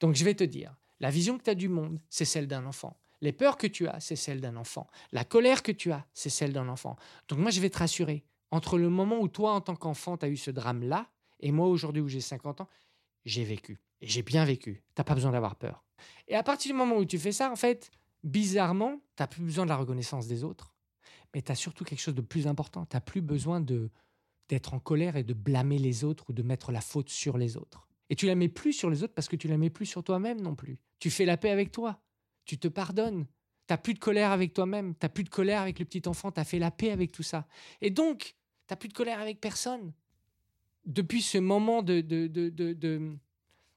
Donc 0.00 0.14
je 0.14 0.24
vais 0.24 0.34
te 0.34 0.44
dire, 0.44 0.74
la 1.00 1.10
vision 1.10 1.38
que 1.38 1.44
tu 1.44 1.50
as 1.50 1.54
du 1.54 1.68
monde, 1.68 2.00
c'est 2.08 2.24
celle 2.24 2.46
d'un 2.46 2.66
enfant. 2.66 2.96
Les 3.20 3.32
peurs 3.32 3.56
que 3.56 3.66
tu 3.66 3.86
as, 3.86 4.00
c'est 4.00 4.16
celle 4.16 4.40
d'un 4.40 4.56
enfant. 4.56 4.86
La 5.12 5.24
colère 5.24 5.62
que 5.62 5.72
tu 5.72 5.92
as, 5.92 6.06
c'est 6.14 6.30
celle 6.30 6.52
d'un 6.52 6.68
enfant. 6.68 6.96
Donc 7.28 7.38
moi 7.38 7.50
je 7.50 7.60
vais 7.60 7.70
te 7.70 7.78
rassurer, 7.78 8.24
entre 8.50 8.78
le 8.78 8.88
moment 8.88 9.20
où 9.20 9.28
toi 9.28 9.52
en 9.52 9.60
tant 9.60 9.76
qu'enfant 9.76 10.16
tu 10.16 10.26
as 10.26 10.28
eu 10.28 10.36
ce 10.36 10.50
drame-là, 10.50 11.08
et 11.40 11.52
moi 11.52 11.66
aujourd'hui 11.66 12.02
où 12.02 12.08
j'ai 12.08 12.20
50 12.20 12.62
ans, 12.62 12.68
j'ai 13.24 13.44
vécu. 13.44 13.78
Et 14.00 14.08
j'ai 14.08 14.22
bien 14.22 14.44
vécu. 14.44 14.82
T'as 14.94 15.04
pas 15.04 15.14
besoin 15.14 15.32
d'avoir 15.32 15.56
peur. 15.56 15.84
Et 16.28 16.34
à 16.34 16.42
partir 16.42 16.72
du 16.72 16.78
moment 16.78 16.96
où 16.96 17.04
tu 17.04 17.18
fais 17.18 17.32
ça, 17.32 17.50
en 17.50 17.56
fait, 17.56 17.90
bizarrement, 18.24 19.00
tu 19.16 19.22
n'as 19.22 19.26
plus 19.26 19.42
besoin 19.42 19.64
de 19.64 19.70
la 19.70 19.76
reconnaissance 19.76 20.26
des 20.26 20.44
autres 20.44 20.74
mais 21.34 21.42
tu 21.42 21.52
as 21.52 21.54
surtout 21.56 21.84
quelque 21.84 22.00
chose 22.00 22.14
de 22.14 22.20
plus 22.20 22.46
important. 22.46 22.86
Tu 22.86 22.96
n'as 22.96 23.00
plus 23.00 23.20
besoin 23.20 23.60
d'être 23.60 24.74
en 24.74 24.78
colère 24.78 25.16
et 25.16 25.22
de 25.22 25.34
blâmer 25.34 25.78
les 25.78 26.04
autres 26.04 26.30
ou 26.30 26.32
de 26.32 26.42
mettre 26.42 26.72
la 26.72 26.80
faute 26.80 27.08
sur 27.08 27.38
les 27.38 27.56
autres. 27.56 27.88
Et 28.10 28.16
tu 28.16 28.26
la 28.26 28.34
mets 28.34 28.48
plus 28.48 28.72
sur 28.72 28.90
les 28.90 29.02
autres 29.02 29.14
parce 29.14 29.28
que 29.28 29.36
tu 29.36 29.48
la 29.48 29.56
mets 29.56 29.70
plus 29.70 29.86
sur 29.86 30.04
toi-même 30.04 30.40
non 30.40 30.54
plus. 30.54 30.78
Tu 30.98 31.10
fais 31.10 31.24
la 31.24 31.36
paix 31.36 31.50
avec 31.50 31.72
toi. 31.72 32.02
Tu 32.44 32.58
te 32.58 32.68
pardonnes. 32.68 33.24
Tu 33.66 33.72
n'as 33.72 33.78
plus 33.78 33.94
de 33.94 33.98
colère 33.98 34.32
avec 34.32 34.52
toi-même. 34.52 34.94
Tu 34.94 34.98
n'as 35.04 35.08
plus 35.08 35.24
de 35.24 35.30
colère 35.30 35.62
avec 35.62 35.78
le 35.78 35.84
petit 35.84 36.02
enfant. 36.06 36.30
Tu 36.30 36.40
as 36.40 36.44
fait 36.44 36.58
la 36.58 36.70
paix 36.70 36.90
avec 36.90 37.12
tout 37.12 37.22
ça. 37.22 37.46
Et 37.80 37.90
donc, 37.90 38.34
tu 38.66 38.72
n'as 38.72 38.76
plus 38.76 38.88
de 38.88 38.94
colère 38.94 39.20
avec 39.20 39.40
personne. 39.40 39.92
Depuis 40.84 41.22
ce 41.22 41.38
moment 41.38 41.82
de, 41.82 42.00
de, 42.00 42.26
de, 42.26 43.16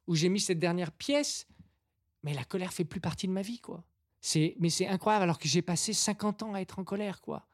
où 0.07 0.15
j'ai 0.15 0.29
mis 0.29 0.39
cette 0.39 0.59
dernière 0.59 0.91
pièce, 0.91 1.47
mais 2.23 2.33
la 2.33 2.43
colère 2.43 2.73
fait 2.73 2.85
plus 2.85 3.01
partie 3.01 3.27
de 3.27 3.33
ma 3.33 3.41
vie, 3.41 3.59
quoi 3.59 3.85
mais 4.59 4.69
c'est 4.69 4.87
incroyable 4.87 5.23
alors 5.23 5.37
que 5.37 5.47
j'ai 5.47 5.61
passé 5.61 5.93
50 5.93 6.43
ans 6.43 6.53
à 6.53 6.61
être 6.61 6.79
en 6.79 6.83
colère, 6.83 7.21
quoi. 7.21 7.47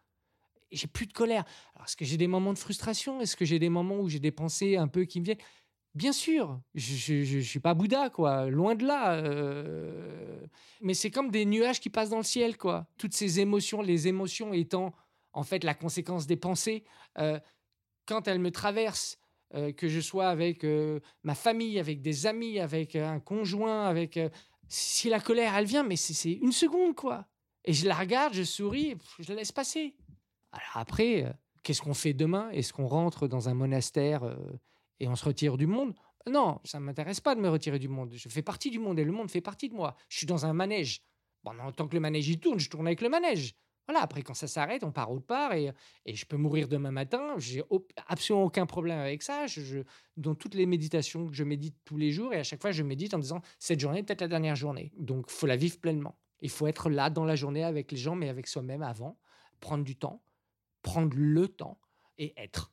J'ai 0.72 0.88
plus 0.88 1.08
de 1.08 1.14
colère. 1.14 1.44
Alors, 1.74 1.88
est-ce 1.88 1.98
que 1.98 2.06
j'ai 2.06 2.18
des 2.18 2.28
moments 2.28 2.54
de 2.54 2.60
frustration? 2.60 3.20
Est-ce 3.22 3.36
que 3.36 3.44
j'ai 3.44 3.58
des 3.58 3.70
moments 3.70 4.00
où 4.00 4.08
j'ai 4.08 4.20
des 4.20 4.32
pensées 4.32 4.78
un 4.78 4.88
peu 4.88 5.06
qui 5.06 5.20
me 5.20 5.26
viennent? 5.26 5.40
Bien 5.96 6.14
sûr, 6.14 6.62
je 6.76 7.38
ne 7.38 7.42
suis 7.42 7.60
pas 7.60 7.74
Bouddha, 7.74 8.10
quoi, 8.12 8.46
loin 8.46 8.76
de 8.76 8.86
là. 8.86 9.16
Euh. 9.16 10.46
Mais 10.82 10.94
c'est 10.94 11.10
comme 11.10 11.32
des 11.32 11.46
nuages 11.46 11.80
qui 11.80 11.90
passent 11.90 12.12
dans 12.12 12.18
le 12.18 12.24
ciel, 12.24 12.58
quoi. 12.58 12.88
Toutes 12.98 13.14
ces 13.14 13.40
émotions, 13.40 13.82
les 13.82 14.08
émotions 14.08 14.54
étant 14.54 14.94
en 15.34 15.44
fait 15.44 15.64
la 15.64 15.74
conséquence 15.74 16.28
des 16.28 16.36
pensées, 16.36 16.84
euh, 17.18 17.40
quand 18.06 18.28
elles 18.28 18.40
me 18.40 18.52
traversent, 18.52 19.18
euh, 19.56 19.72
que 19.72 19.88
je 19.88 20.00
sois 20.00 20.30
avec 20.30 20.64
ma 21.24 21.34
famille, 21.34 21.80
avec 21.80 22.02
des 22.04 22.28
amis, 22.28 22.60
avec 22.60 22.96
un 22.96 23.20
conjoint, 23.20 23.86
avec 23.86 24.20
si 24.68 25.10
la 25.10 25.20
colère, 25.20 25.56
elle 25.56 25.66
vient, 25.66 25.84
mais 25.84 25.96
c'est 25.96 26.34
une 26.34 26.52
seconde, 26.52 26.94
quoi. 26.94 27.26
Et 27.66 27.74
je 27.74 27.88
la 27.88 27.96
regarde, 27.96 28.36
je 28.36 28.44
souris, 28.44 28.96
je 29.18 29.30
la 29.30 29.40
laisse 29.40 29.52
passer. 29.52 29.96
Alors 30.52 30.78
après, 30.78 31.34
qu'est-ce 31.64 31.82
qu'on 31.82 31.96
fait 31.96 32.14
demain? 32.14 32.52
Est-ce 32.52 32.74
qu'on 32.74 32.88
rentre 32.88 33.28
dans 33.28 33.50
un 33.50 33.56
monastère 33.56 34.24
et 35.00 35.08
on 35.08 35.16
se 35.16 35.26
retire 35.26 35.58
du 35.58 35.68
monde 35.68 35.94
Non, 36.28 36.60
ça 36.64 36.80
ne 36.80 36.86
m'intéresse 36.86 37.22
pas 37.22 37.36
de 37.36 37.42
me 37.42 37.50
retirer 37.50 37.80
du 37.80 37.88
monde. 37.88 38.14
Je 38.14 38.30
fais 38.30 38.42
partie 38.42 38.70
du 38.70 38.80
monde 38.80 39.00
et 39.00 39.04
le 39.04 39.12
monde 39.12 39.30
fait 39.30 39.42
partie 39.42 39.70
de 39.70 39.76
moi. 39.76 39.96
Je 40.08 40.18
suis 40.18 40.28
dans 40.28 40.46
un 40.46 40.54
manège. 40.54 41.04
Bon, 41.44 41.54
tant 41.76 41.88
que 41.88 41.96
le 41.96 42.02
manège 42.02 42.28
il 42.28 42.40
tourne, 42.40 42.60
je 42.60 42.70
tourne 42.70 42.88
avec 42.88 43.02
le 43.02 43.10
manège. 43.10 43.56
Voilà, 43.90 44.04
après, 44.04 44.22
quand 44.22 44.36
ça 44.36 44.46
s'arrête, 44.46 44.84
on 44.84 44.92
part 44.92 45.12
autre 45.12 45.26
part 45.26 45.54
et, 45.54 45.72
et 46.06 46.14
je 46.14 46.24
peux 46.24 46.38
mourir 46.38 46.68
demain 46.68 46.92
matin. 46.92 47.34
J'ai 47.38 47.64
absolument 48.06 48.46
aucun 48.46 48.68
problème 48.68 49.00
avec 49.00 49.24
ça. 49.24 49.48
Je, 49.48 49.80
dans 50.16 50.36
toutes 50.36 50.54
les 50.54 50.68
méditations 50.68 51.26
que 51.26 51.34
je 51.34 51.44
médite 51.44 51.76
tous 51.86 51.98
les 51.98 52.12
jours, 52.12 52.32
et 52.32 52.38
à 52.38 52.44
chaque 52.44 52.62
fois, 52.62 52.72
je 52.72 52.84
médite 52.84 53.16
en 53.16 53.18
disant 53.18 53.42
cette 53.58 53.80
journée 53.80 54.02
est 54.02 54.04
peut-être 54.04 54.22
la 54.22 54.28
dernière 54.28 54.56
journée. 54.56 54.92
Donc, 55.00 55.32
faut 55.32 55.48
la 55.48 55.56
vivre 55.56 55.80
pleinement. 55.80 56.20
Il 56.42 56.52
faut 56.52 56.68
être 56.68 56.92
là 56.92 57.10
dans 57.10 57.26
la 57.26 57.36
journée 57.36 57.64
avec 57.64 57.92
les 57.92 57.98
gens, 57.98 58.16
mais 58.16 58.30
avec 58.30 58.46
soi-même 58.46 58.84
avant. 58.84 59.18
Prendre 59.60 59.84
du 59.84 59.96
temps, 59.96 60.22
prendre 60.84 61.18
le 61.18 61.48
temps 61.48 61.80
et 62.20 62.36
être. 62.38 62.72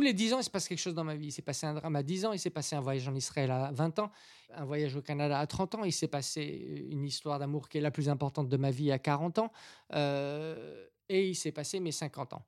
Tous 0.00 0.04
les 0.04 0.14
10 0.14 0.32
ans, 0.32 0.38
il 0.38 0.44
se 0.44 0.48
passe 0.48 0.66
quelque 0.66 0.78
chose 0.78 0.94
dans 0.94 1.04
ma 1.04 1.14
vie. 1.14 1.26
Il 1.26 1.30
s'est 1.30 1.42
passé 1.42 1.66
un 1.66 1.74
drame 1.74 1.94
à 1.94 2.02
10 2.02 2.24
ans, 2.24 2.32
il 2.32 2.38
s'est 2.38 2.48
passé 2.48 2.74
un 2.74 2.80
voyage 2.80 3.06
en 3.06 3.14
Israël 3.14 3.50
à 3.50 3.70
20 3.70 3.98
ans, 3.98 4.10
un 4.54 4.64
voyage 4.64 4.96
au 4.96 5.02
Canada 5.02 5.38
à 5.38 5.46
30 5.46 5.74
ans, 5.74 5.84
il 5.84 5.92
s'est 5.92 6.08
passé 6.08 6.86
une 6.90 7.04
histoire 7.04 7.38
d'amour 7.38 7.68
qui 7.68 7.76
est 7.76 7.82
la 7.82 7.90
plus 7.90 8.08
importante 8.08 8.48
de 8.48 8.56
ma 8.56 8.70
vie 8.70 8.90
à 8.92 8.98
40 8.98 9.40
ans, 9.40 9.52
euh, 9.92 10.86
et 11.10 11.28
il 11.28 11.34
s'est 11.34 11.52
passé 11.52 11.80
mes 11.80 11.92
50 11.92 12.32
ans. 12.32 12.46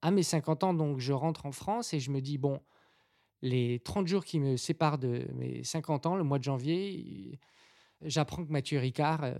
À 0.00 0.10
mes 0.10 0.22
50 0.22 0.64
ans, 0.64 0.72
donc, 0.72 0.98
je 0.98 1.12
rentre 1.12 1.44
en 1.44 1.52
France 1.52 1.92
et 1.92 2.00
je 2.00 2.10
me 2.10 2.22
dis, 2.22 2.38
bon, 2.38 2.62
les 3.42 3.78
30 3.80 4.06
jours 4.06 4.24
qui 4.24 4.40
me 4.40 4.56
séparent 4.56 4.96
de 4.96 5.26
mes 5.34 5.64
50 5.64 6.06
ans, 6.06 6.16
le 6.16 6.24
mois 6.24 6.38
de 6.38 6.44
janvier, 6.44 7.38
J'apprends 8.02 8.44
que 8.44 8.52
Mathieu 8.52 8.78
Ricard 8.78 9.20
euh, 9.24 9.34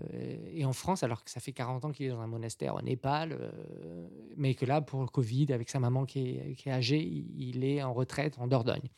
est 0.54 0.64
en 0.64 0.72
France, 0.72 1.02
alors 1.02 1.22
que 1.22 1.30
ça 1.30 1.40
fait 1.40 1.52
40 1.52 1.84
ans 1.84 1.92
qu'il 1.92 2.06
est 2.06 2.08
dans 2.08 2.20
un 2.20 2.26
monastère 2.26 2.74
au 2.74 2.80
Népal, 2.80 3.36
euh, 3.38 4.08
mais 4.36 4.54
que 4.54 4.64
là, 4.64 4.80
pour 4.80 5.02
le 5.02 5.08
Covid, 5.08 5.52
avec 5.52 5.68
sa 5.68 5.78
maman 5.78 6.06
qui 6.06 6.38
est, 6.38 6.70
âgée, 6.70 6.98
il 6.98 7.64
est 7.64 7.82
en 7.82 7.92
retraite 7.92 8.38
en 8.38 8.46
Dordogne. 8.46 8.88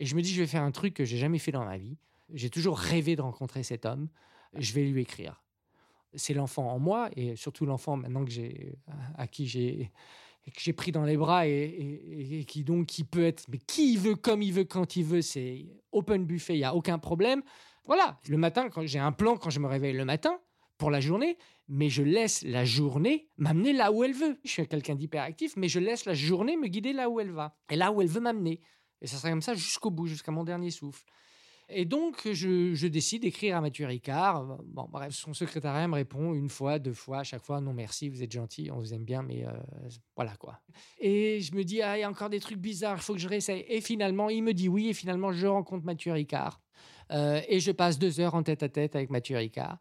Et 0.00 0.06
je 0.06 0.16
me 0.16 0.22
dis, 0.22 0.32
je 0.32 0.40
vais 0.40 0.46
faire 0.46 0.62
un 0.62 0.70
truc 0.70 0.94
que 0.94 1.04
j'ai 1.04 1.18
jamais 1.18 1.38
fait 1.38 1.52
dans 1.52 1.64
ma 1.64 1.76
vie. 1.76 1.98
J'ai 2.32 2.48
toujours 2.48 2.78
rêvé 2.78 3.16
de 3.16 3.22
rencontrer 3.22 3.62
cet 3.62 3.84
homme. 3.84 4.08
Je 4.54 4.72
vais 4.72 4.84
lui 4.84 5.02
écrire. 5.02 5.42
C'est 6.14 6.32
l'enfant 6.34 6.70
en 6.70 6.78
moi, 6.78 7.10
et 7.16 7.36
surtout 7.36 7.66
l'enfant 7.66 7.96
maintenant 7.96 8.24
que 8.24 8.30
j'ai, 8.30 8.78
à 9.16 9.26
qui 9.26 9.46
j'ai 9.46 9.92
que 10.52 10.60
j'ai 10.60 10.72
pris 10.72 10.92
dans 10.92 11.04
les 11.04 11.16
bras 11.16 11.46
et, 11.46 12.44
qui 12.46 12.62
donc 12.62 12.86
qui 12.86 13.02
peut 13.02 13.24
être 13.24 13.46
mais 13.48 13.58
qui 13.58 13.96
veut 13.96 14.14
comme 14.14 14.42
il 14.42 14.52
veut 14.52 14.64
quand 14.64 14.94
il 14.94 15.04
veut 15.04 15.22
c'est 15.22 15.66
open 15.90 16.24
buffet 16.24 16.54
il 16.54 16.60
y 16.60 16.64
a 16.64 16.74
aucun 16.74 16.98
problème 16.98 17.42
voilà, 17.86 18.20
le 18.28 18.36
matin, 18.36 18.68
quand 18.68 18.84
j'ai 18.86 18.98
un 18.98 19.12
plan 19.12 19.36
quand 19.36 19.50
je 19.50 19.60
me 19.60 19.66
réveille 19.66 19.92
le 19.92 20.04
matin 20.04 20.38
pour 20.78 20.90
la 20.90 21.00
journée, 21.00 21.38
mais 21.68 21.88
je 21.88 22.02
laisse 22.02 22.42
la 22.42 22.64
journée 22.64 23.28
m'amener 23.38 23.72
là 23.72 23.92
où 23.92 24.04
elle 24.04 24.12
veut. 24.12 24.38
Je 24.44 24.50
suis 24.50 24.68
quelqu'un 24.68 24.94
d'hyperactif, 24.94 25.56
mais 25.56 25.68
je 25.68 25.80
laisse 25.80 26.04
la 26.04 26.14
journée 26.14 26.56
me 26.56 26.68
guider 26.68 26.92
là 26.92 27.08
où 27.08 27.20
elle 27.20 27.30
va 27.30 27.56
et 27.70 27.76
là 27.76 27.92
où 27.92 28.02
elle 28.02 28.08
veut 28.08 28.20
m'amener. 28.20 28.60
Et 29.00 29.06
ça 29.06 29.16
sera 29.16 29.30
comme 29.30 29.42
ça 29.42 29.54
jusqu'au 29.54 29.90
bout, 29.90 30.06
jusqu'à 30.06 30.32
mon 30.32 30.44
dernier 30.44 30.70
souffle. 30.70 31.04
Et 31.68 31.84
donc, 31.84 32.28
je, 32.32 32.86
décide 32.86 33.22
d'écrire 33.22 33.56
à 33.56 33.60
Mathieu 33.60 33.86
Ricard. 33.86 34.58
Bon, 34.64 34.88
bref, 34.88 35.12
son 35.12 35.34
secrétariat 35.34 35.88
me 35.88 35.94
répond 35.94 36.32
une 36.32 36.48
fois, 36.48 36.78
deux 36.78 36.92
fois, 36.92 37.18
à 37.18 37.24
chaque 37.24 37.42
fois, 37.42 37.60
non 37.60 37.72
merci, 37.72 38.08
vous 38.08 38.22
êtes 38.22 38.30
gentil, 38.30 38.70
on 38.70 38.78
vous 38.78 38.94
aime 38.94 39.04
bien, 39.04 39.22
mais 39.22 39.44
euh, 39.44 39.50
voilà 40.14 40.36
quoi. 40.36 40.60
Et 41.00 41.40
je 41.40 41.52
me 41.54 41.64
dis, 41.64 41.82
ah, 41.82 41.98
il 41.98 42.02
y 42.02 42.04
a 42.04 42.10
encore 42.10 42.30
des 42.30 42.38
trucs 42.38 42.58
bizarres, 42.58 42.98
il 42.98 43.02
faut 43.02 43.14
que 43.14 43.18
je 43.18 43.28
réessaye. 43.28 43.64
Et 43.68 43.80
finalement, 43.80 44.30
il 44.30 44.44
me 44.44 44.54
dit 44.54 44.68
oui, 44.68 44.90
et 44.90 44.94
finalement, 44.94 45.32
je 45.32 45.48
rencontre 45.48 45.84
Mathieu 45.84 46.12
Ricard. 46.12 46.60
Euh, 47.12 47.40
et 47.48 47.60
je 47.60 47.72
passe 47.72 47.98
deux 47.98 48.20
heures 48.20 48.34
en 48.34 48.42
tête 48.42 48.62
à 48.62 48.68
tête 48.68 48.96
avec 48.96 49.10
Mathieu 49.10 49.36
Ricard. 49.36 49.78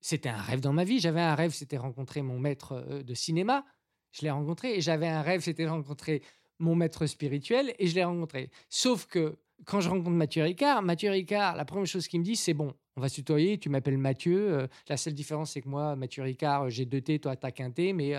C'était 0.00 0.28
un 0.28 0.40
rêve 0.40 0.60
dans 0.60 0.72
ma 0.72 0.84
vie. 0.84 0.98
J'avais 0.98 1.20
un 1.20 1.34
rêve, 1.34 1.52
c'était 1.52 1.76
rencontrer 1.76 2.22
mon 2.22 2.38
maître 2.38 2.72
euh, 2.72 3.02
de 3.02 3.14
cinéma. 3.14 3.64
Je 4.12 4.22
l'ai 4.22 4.30
rencontré. 4.30 4.76
Et 4.76 4.80
j'avais 4.80 5.08
un 5.08 5.22
rêve, 5.22 5.40
c'était 5.40 5.66
rencontrer 5.66 6.22
mon 6.58 6.74
maître 6.74 7.06
spirituel. 7.06 7.74
Et 7.78 7.86
je 7.86 7.94
l'ai 7.94 8.04
rencontré. 8.04 8.50
Sauf 8.68 9.06
que 9.06 9.38
quand 9.64 9.80
je 9.80 9.88
rencontre 9.88 10.10
Mathieu 10.10 10.42
Ricard, 10.42 10.82
Mathieu 10.82 11.10
Ricard, 11.10 11.56
la 11.56 11.64
première 11.64 11.86
chose 11.86 12.08
qu'il 12.08 12.20
me 12.20 12.24
dit, 12.24 12.34
c'est 12.34 12.54
bon, 12.54 12.74
on 12.96 13.00
va 13.00 13.08
se 13.08 13.14
tutoyer, 13.14 13.58
tu 13.58 13.68
m'appelles 13.68 13.98
Mathieu. 13.98 14.54
Euh, 14.54 14.66
la 14.88 14.96
seule 14.96 15.14
différence, 15.14 15.52
c'est 15.52 15.62
que 15.62 15.68
moi, 15.68 15.94
Mathieu 15.94 16.24
Ricard, 16.24 16.68
j'ai 16.68 16.84
deux 16.84 17.00
T, 17.00 17.20
toi, 17.20 17.36
t'as 17.36 17.52
qu'un 17.52 17.70
T, 17.70 17.92
mais 17.92 18.14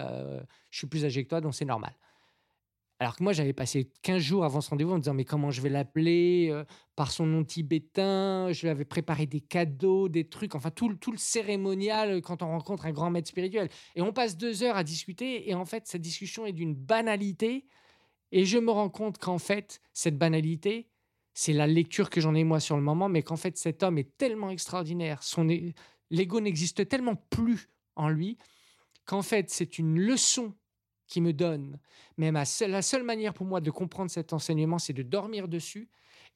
je 0.70 0.78
suis 0.78 0.88
plus 0.88 1.04
âgé 1.04 1.24
que 1.24 1.30
toi, 1.30 1.42
donc 1.42 1.54
c'est 1.54 1.66
normal. 1.66 1.94
Alors 3.04 3.18
que 3.18 3.24
moi, 3.24 3.34
j'avais 3.34 3.52
passé 3.52 3.92
15 4.04 4.22
jours 4.22 4.46
avant 4.46 4.62
ce 4.62 4.70
rendez-vous 4.70 4.92
en 4.94 4.96
me 4.96 5.02
disant 5.02 5.14
Mais 5.14 5.26
comment 5.26 5.52
je 5.52 5.60
vais 5.60 5.68
l'appeler 5.68 6.48
euh, 6.50 6.64
Par 6.96 7.12
son 7.12 7.26
nom 7.26 7.44
tibétain, 7.44 8.50
je 8.54 8.62
lui 8.62 8.70
avais 8.70 8.86
préparé 8.86 9.26
des 9.26 9.42
cadeaux, 9.42 10.08
des 10.08 10.30
trucs, 10.30 10.56
enfin 10.56 10.72
tout, 10.72 10.94
tout 10.96 11.12
le 11.12 11.18
cérémonial 11.18 12.12
euh, 12.12 12.22
quand 12.22 12.42
on 12.42 12.48
rencontre 12.48 12.86
un 12.86 12.94
grand 12.94 13.10
maître 13.10 13.28
spirituel. 13.28 13.68
Et 13.98 14.02
on 14.02 14.14
passe 14.14 14.38
deux 14.38 14.64
heures 14.64 14.78
à 14.78 14.86
discuter, 14.86 15.50
et 15.50 15.54
en 15.54 15.66
fait, 15.66 15.86
cette 15.86 16.02
discussion 16.02 16.46
est 16.46 16.54
d'une 16.54 16.76
banalité. 16.76 17.66
Et 18.32 18.46
je 18.46 18.58
me 18.58 18.72
rends 18.72 18.90
compte 18.90 19.18
qu'en 19.18 19.38
fait, 19.38 19.82
cette 19.92 20.18
banalité, 20.18 20.88
c'est 21.34 21.52
la 21.52 21.68
lecture 21.68 22.10
que 22.10 22.22
j'en 22.22 22.34
ai 22.36 22.46
moi 22.46 22.62
sur 22.62 22.78
le 22.78 22.84
moment, 22.84 23.10
mais 23.10 23.22
qu'en 23.22 23.36
fait, 23.36 23.58
cet 23.58 23.84
homme 23.84 23.98
est 23.98 24.16
tellement 24.18 24.50
extraordinaire, 24.50 25.24
son 25.24 25.46
l'ego 26.10 26.40
n'existe 26.40 26.88
tellement 26.88 27.16
plus 27.16 27.68
en 27.98 28.08
lui, 28.08 28.38
qu'en 29.04 29.24
fait, 29.24 29.50
c'est 29.50 29.78
une 29.78 30.00
leçon 30.00 30.54
qui 31.14 31.22
me 31.22 31.32
donne. 31.32 31.78
Mais 32.18 32.32
la 32.32 32.82
seule 32.82 33.04
manière 33.04 33.36
pour 33.36 33.46
moi 33.46 33.62
de 33.62 33.70
comprendre 33.70 34.10
cet 34.10 34.34
enseignement, 34.34 34.80
c'est 34.80 34.94
de 34.94 35.04
dormir 35.04 35.48
dessus 35.48 35.88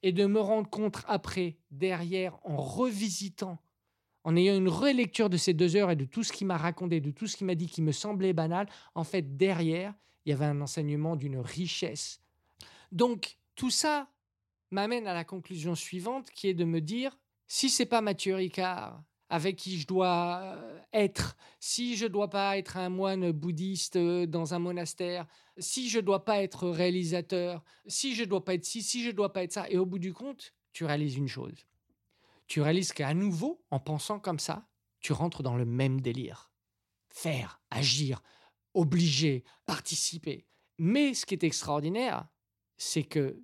et 0.04 0.12
de 0.12 0.24
me 0.24 0.38
rendre 0.38 0.70
compte 0.70 0.98
après, 1.08 1.56
derrière, 1.72 2.38
en 2.44 2.56
revisitant, 2.58 3.58
en 4.22 4.36
ayant 4.36 4.56
une 4.56 4.68
relecture 4.68 5.30
de 5.30 5.36
ces 5.36 5.52
deux 5.52 5.74
heures 5.74 5.90
et 5.90 5.96
de 5.96 6.04
tout 6.04 6.22
ce 6.22 6.32
qu'il 6.32 6.46
m'a 6.46 6.56
raconté, 6.56 7.00
de 7.00 7.10
tout 7.10 7.26
ce 7.26 7.36
qu'il 7.36 7.48
m'a 7.48 7.56
dit 7.56 7.66
qui 7.66 7.82
me 7.82 7.90
semblait 7.90 8.32
banal, 8.32 8.68
en 8.94 9.02
fait, 9.02 9.36
derrière, 9.36 9.94
il 10.24 10.30
y 10.30 10.32
avait 10.32 10.44
un 10.44 10.60
enseignement 10.60 11.16
d'une 11.16 11.38
richesse. 11.40 12.20
Donc, 12.92 13.36
tout 13.56 13.70
ça 13.70 14.08
m'amène 14.70 15.08
à 15.08 15.14
la 15.14 15.24
conclusion 15.24 15.74
suivante, 15.74 16.30
qui 16.30 16.46
est 16.46 16.54
de 16.54 16.64
me 16.64 16.80
dire, 16.80 17.18
si 17.48 17.68
c'est 17.68 17.84
pas 17.84 18.00
Mathieu 18.00 18.36
Ricard 18.36 19.02
avec 19.30 19.56
qui 19.56 19.78
je 19.78 19.86
dois 19.86 20.40
euh, 20.42 20.80
être, 20.92 21.36
si 21.60 21.96
je 21.96 22.04
ne 22.04 22.10
dois 22.10 22.30
pas 22.30 22.56
être 22.56 22.76
un 22.76 22.88
moine 22.88 23.30
bouddhiste 23.30 23.96
euh, 23.96 24.26
dans 24.26 24.54
un 24.54 24.58
monastère, 24.58 25.26
si 25.58 25.88
je 25.88 25.98
ne 25.98 26.04
dois 26.04 26.24
pas 26.24 26.42
être 26.42 26.68
réalisateur, 26.68 27.62
si 27.86 28.14
je 28.14 28.22
ne 28.22 28.28
dois 28.28 28.44
pas 28.44 28.54
être 28.54 28.64
ci, 28.64 28.82
si 28.82 29.02
je 29.02 29.08
ne 29.08 29.12
dois 29.12 29.32
pas 29.32 29.42
être 29.42 29.52
ça. 29.52 29.68
Et 29.70 29.76
au 29.76 29.86
bout 29.86 29.98
du 29.98 30.12
compte, 30.12 30.54
tu 30.72 30.84
réalises 30.84 31.16
une 31.16 31.28
chose. 31.28 31.66
Tu 32.46 32.62
réalises 32.62 32.92
qu'à 32.92 33.12
nouveau, 33.12 33.62
en 33.70 33.78
pensant 33.78 34.18
comme 34.18 34.38
ça, 34.38 34.66
tu 35.00 35.12
rentres 35.12 35.42
dans 35.42 35.56
le 35.56 35.66
même 35.66 36.00
délire. 36.00 36.50
Faire, 37.10 37.60
agir, 37.70 38.22
obliger, 38.74 39.44
participer. 39.66 40.46
Mais 40.78 41.12
ce 41.12 41.26
qui 41.26 41.34
est 41.34 41.44
extraordinaire, 41.44 42.26
c'est 42.76 43.02
que 43.02 43.42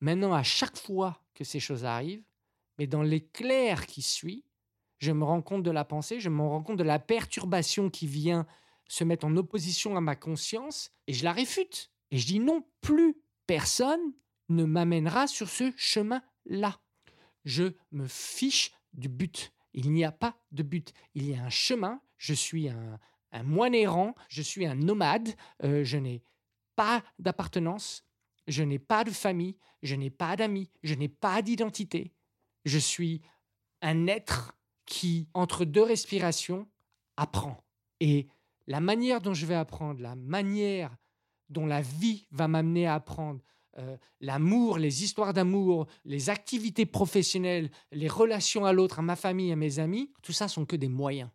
maintenant, 0.00 0.32
à 0.32 0.42
chaque 0.42 0.78
fois 0.78 1.22
que 1.34 1.44
ces 1.44 1.60
choses 1.60 1.84
arrivent, 1.84 2.24
mais 2.78 2.86
dans 2.86 3.02
l'éclair 3.02 3.86
qui 3.86 4.00
suit, 4.00 4.44
je 4.98 5.12
me 5.12 5.24
rends 5.24 5.42
compte 5.42 5.62
de 5.62 5.70
la 5.70 5.84
pensée, 5.84 6.20
je 6.20 6.28
me 6.28 6.42
rends 6.42 6.62
compte 6.62 6.78
de 6.78 6.84
la 6.84 6.98
perturbation 6.98 7.90
qui 7.90 8.06
vient 8.06 8.46
se 8.88 9.04
mettre 9.04 9.26
en 9.26 9.36
opposition 9.36 9.96
à 9.96 10.00
ma 10.00 10.16
conscience, 10.16 10.90
et 11.06 11.12
je 11.12 11.24
la 11.24 11.32
réfute. 11.32 11.90
Et 12.10 12.18
je 12.18 12.26
dis 12.26 12.38
non, 12.38 12.64
plus 12.80 13.16
personne 13.46 14.12
ne 14.48 14.64
m'amènera 14.64 15.26
sur 15.26 15.48
ce 15.48 15.72
chemin-là. 15.76 16.80
Je 17.44 17.74
me 17.92 18.06
fiche 18.06 18.72
du 18.92 19.08
but. 19.08 19.52
Il 19.74 19.92
n'y 19.92 20.04
a 20.04 20.12
pas 20.12 20.36
de 20.52 20.62
but. 20.62 20.92
Il 21.14 21.28
y 21.28 21.34
a 21.34 21.44
un 21.44 21.50
chemin. 21.50 22.00
Je 22.16 22.32
suis 22.32 22.68
un, 22.68 22.98
moine 23.44 23.74
errant. 23.74 24.14
Je 24.28 24.42
suis 24.42 24.66
un 24.66 24.74
nomade. 24.74 25.28
Euh, 25.62 25.84
je 25.84 25.98
n'ai 25.98 26.22
pas 26.76 27.02
d'appartenance. 27.18 28.04
Je 28.46 28.62
n'ai 28.62 28.78
pas 28.78 29.04
de 29.04 29.10
famille. 29.10 29.56
Je 29.82 29.94
n'ai 29.94 30.10
pas 30.10 30.36
d'amis. 30.36 30.70
Je 30.82 30.94
n'ai 30.94 31.08
pas 31.08 31.42
d'identité. 31.42 32.12
Je 32.64 32.78
suis 32.78 33.20
un 33.82 34.06
être 34.06 34.55
qui, 34.86 35.28
entre 35.34 35.64
deux 35.64 35.82
respirations, 35.82 36.66
apprend. 37.16 37.62
Et 38.00 38.28
la 38.66 38.80
manière 38.80 39.20
dont 39.20 39.34
je 39.34 39.46
vais 39.46 39.54
apprendre, 39.54 40.00
la 40.00 40.14
manière 40.14 40.96
dont 41.48 41.66
la 41.66 41.80
vie 41.80 42.26
va 42.30 42.48
m'amener 42.48 42.86
à 42.86 42.94
apprendre, 42.94 43.40
euh, 43.78 43.96
l'amour, 44.20 44.78
les 44.78 45.04
histoires 45.04 45.34
d'amour, 45.34 45.86
les 46.04 46.30
activités 46.30 46.86
professionnelles, 46.86 47.70
les 47.92 48.08
relations 48.08 48.64
à 48.64 48.72
l'autre, 48.72 48.98
à 48.98 49.02
ma 49.02 49.16
famille, 49.16 49.52
à 49.52 49.56
mes 49.56 49.78
amis, 49.78 50.12
tout 50.22 50.32
ça 50.32 50.48
sont 50.48 50.64
que 50.64 50.76
des 50.76 50.88
moyens. 50.88 51.30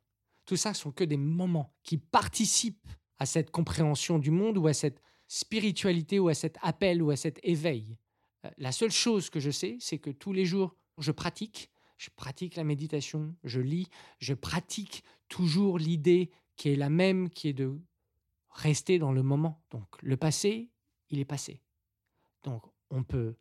Tout 0.45 0.55
ça 0.55 0.73
sont 0.73 0.91
que 0.91 1.03
des 1.03 1.17
moments 1.17 1.73
qui 1.83 1.97
participent 1.97 2.87
à 3.19 3.25
cette 3.25 3.51
compréhension 3.51 4.17
du 4.17 4.31
monde 4.31 4.57
ou 4.57 4.67
à 4.67 4.73
cette 4.73 5.01
spiritualité 5.27 6.19
ou 6.19 6.29
à 6.29 6.33
cet 6.33 6.57
appel 6.61 7.01
ou 7.03 7.11
à 7.11 7.15
cet 7.15 7.39
éveil. 7.43 7.97
Euh, 8.45 8.49
la 8.57 8.71
seule 8.71 8.91
chose 8.91 9.29
que 9.29 9.39
je 9.39 9.51
sais, 9.51 9.77
c'est 9.79 9.99
que 9.99 10.09
tous 10.09 10.33
les 10.33 10.45
jours, 10.45 10.75
je 10.97 11.11
pratique 11.11 11.69
je 12.01 12.09
pratique 12.09 12.55
la 12.55 12.63
méditation, 12.63 13.35
je 13.43 13.61
lis, 13.61 13.87
je 14.17 14.33
pratique 14.33 15.03
toujours 15.29 15.77
l'idée 15.77 16.31
qui 16.55 16.69
est 16.69 16.75
la 16.75 16.89
même, 16.89 17.29
qui 17.29 17.49
est 17.49 17.53
de 17.53 17.79
rester 18.49 18.97
dans 18.97 19.11
le 19.11 19.21
moment. 19.21 19.61
Donc 19.69 19.85
le 20.01 20.17
passé, 20.17 20.71
il 21.11 21.19
est 21.19 21.25
passé. 21.25 21.61
Donc 22.41 22.63
on 22.89 23.03
peut 23.03 23.35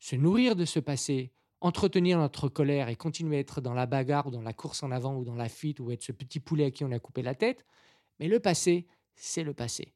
se 0.00 0.16
nourrir 0.16 0.56
de 0.56 0.64
ce 0.64 0.80
passé, 0.80 1.32
entretenir 1.60 2.18
notre 2.18 2.48
colère 2.48 2.88
et 2.88 2.96
continuer 2.96 3.36
à 3.36 3.40
être 3.40 3.60
dans 3.60 3.74
la 3.74 3.86
bagarre 3.86 4.26
ou 4.26 4.32
dans 4.32 4.42
la 4.42 4.52
course 4.52 4.82
en 4.82 4.90
avant 4.90 5.14
ou 5.14 5.24
dans 5.24 5.36
la 5.36 5.48
fuite 5.48 5.78
ou 5.78 5.92
être 5.92 6.02
ce 6.02 6.10
petit 6.10 6.40
poulet 6.40 6.64
à 6.64 6.70
qui 6.72 6.82
on 6.82 6.90
a 6.90 6.98
coupé 6.98 7.22
la 7.22 7.36
tête. 7.36 7.64
Mais 8.18 8.26
le 8.26 8.40
passé, 8.40 8.88
c'est 9.14 9.44
le 9.44 9.54
passé. 9.54 9.94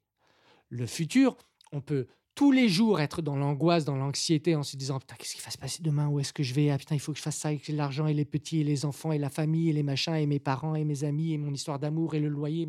Le 0.69 0.85
futur, 0.85 1.35
on 1.73 1.81
peut 1.81 2.07
tous 2.35 2.51
les 2.51 2.69
jours 2.69 3.01
être 3.01 3.21
dans 3.21 3.35
l'angoisse, 3.35 3.85
dans 3.85 3.95
l'anxiété, 3.95 4.55
en 4.55 4.63
se 4.63 4.77
disant 4.77 4.99
putain 4.99 5.15
qu'est-ce 5.15 5.35
qui 5.35 5.41
va 5.41 5.51
se 5.51 5.57
passer 5.57 5.83
demain? 5.83 6.07
Où 6.07 6.19
est-ce 6.19 6.33
que 6.33 6.43
je 6.43 6.53
vais? 6.53 6.69
Ah 6.69 6.77
putain 6.77 6.95
il 6.95 6.99
faut 6.99 7.11
que 7.11 7.17
je 7.17 7.23
fasse 7.23 7.37
ça 7.37 7.49
avec 7.49 7.67
l'argent 7.67 8.07
et 8.07 8.13
les 8.13 8.25
petits 8.25 8.61
et 8.61 8.63
les 8.63 8.85
enfants 8.85 9.11
et 9.11 9.17
la 9.17 9.29
famille 9.29 9.69
et 9.69 9.73
les 9.73 9.83
machins 9.83 10.15
et 10.15 10.25
mes 10.25 10.39
parents 10.39 10.75
et 10.75 10.85
mes 10.85 11.03
amis 11.03 11.33
et 11.33 11.37
mon 11.37 11.53
histoire 11.53 11.79
d'amour 11.79 12.15
et 12.15 12.19
le 12.19 12.29
loyer. 12.29 12.67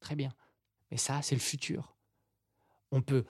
Très 0.00 0.16
bien. 0.16 0.32
Mais 0.90 0.96
ça 0.96 1.22
c'est 1.22 1.34
le 1.34 1.40
futur. 1.40 1.96
On 2.90 3.02
peut 3.02 3.24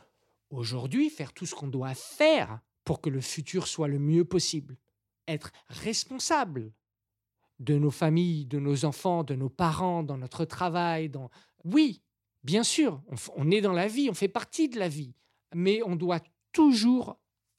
aujourd'hui 0.50 1.10
faire 1.10 1.32
tout 1.32 1.46
ce 1.46 1.54
qu'on 1.54 1.68
doit 1.68 1.94
faire 1.94 2.60
pour 2.84 3.00
que 3.00 3.10
le 3.10 3.20
futur 3.20 3.66
soit 3.66 3.88
le 3.88 3.98
mieux 3.98 4.24
possible. 4.24 4.76
Être 5.26 5.50
responsable 5.68 6.72
de 7.58 7.78
nos 7.78 7.90
familles, 7.90 8.46
de 8.46 8.58
nos 8.58 8.84
enfants, 8.84 9.24
de 9.24 9.34
nos 9.34 9.48
parents, 9.48 10.02
dans 10.02 10.18
notre 10.18 10.44
travail. 10.44 11.08
Dans... 11.08 11.30
Oui, 11.64 12.02
bien 12.42 12.62
sûr, 12.62 13.02
on 13.36 13.50
est 13.50 13.60
dans 13.62 13.72
la 13.72 13.88
vie, 13.88 14.10
on 14.10 14.14
fait 14.14 14.28
partie 14.28 14.68
de 14.68 14.78
la 14.78 14.88
vie 14.88 15.14
mais 15.54 15.82
on 15.84 15.96
doit 15.96 16.20
toujours, 16.52 17.18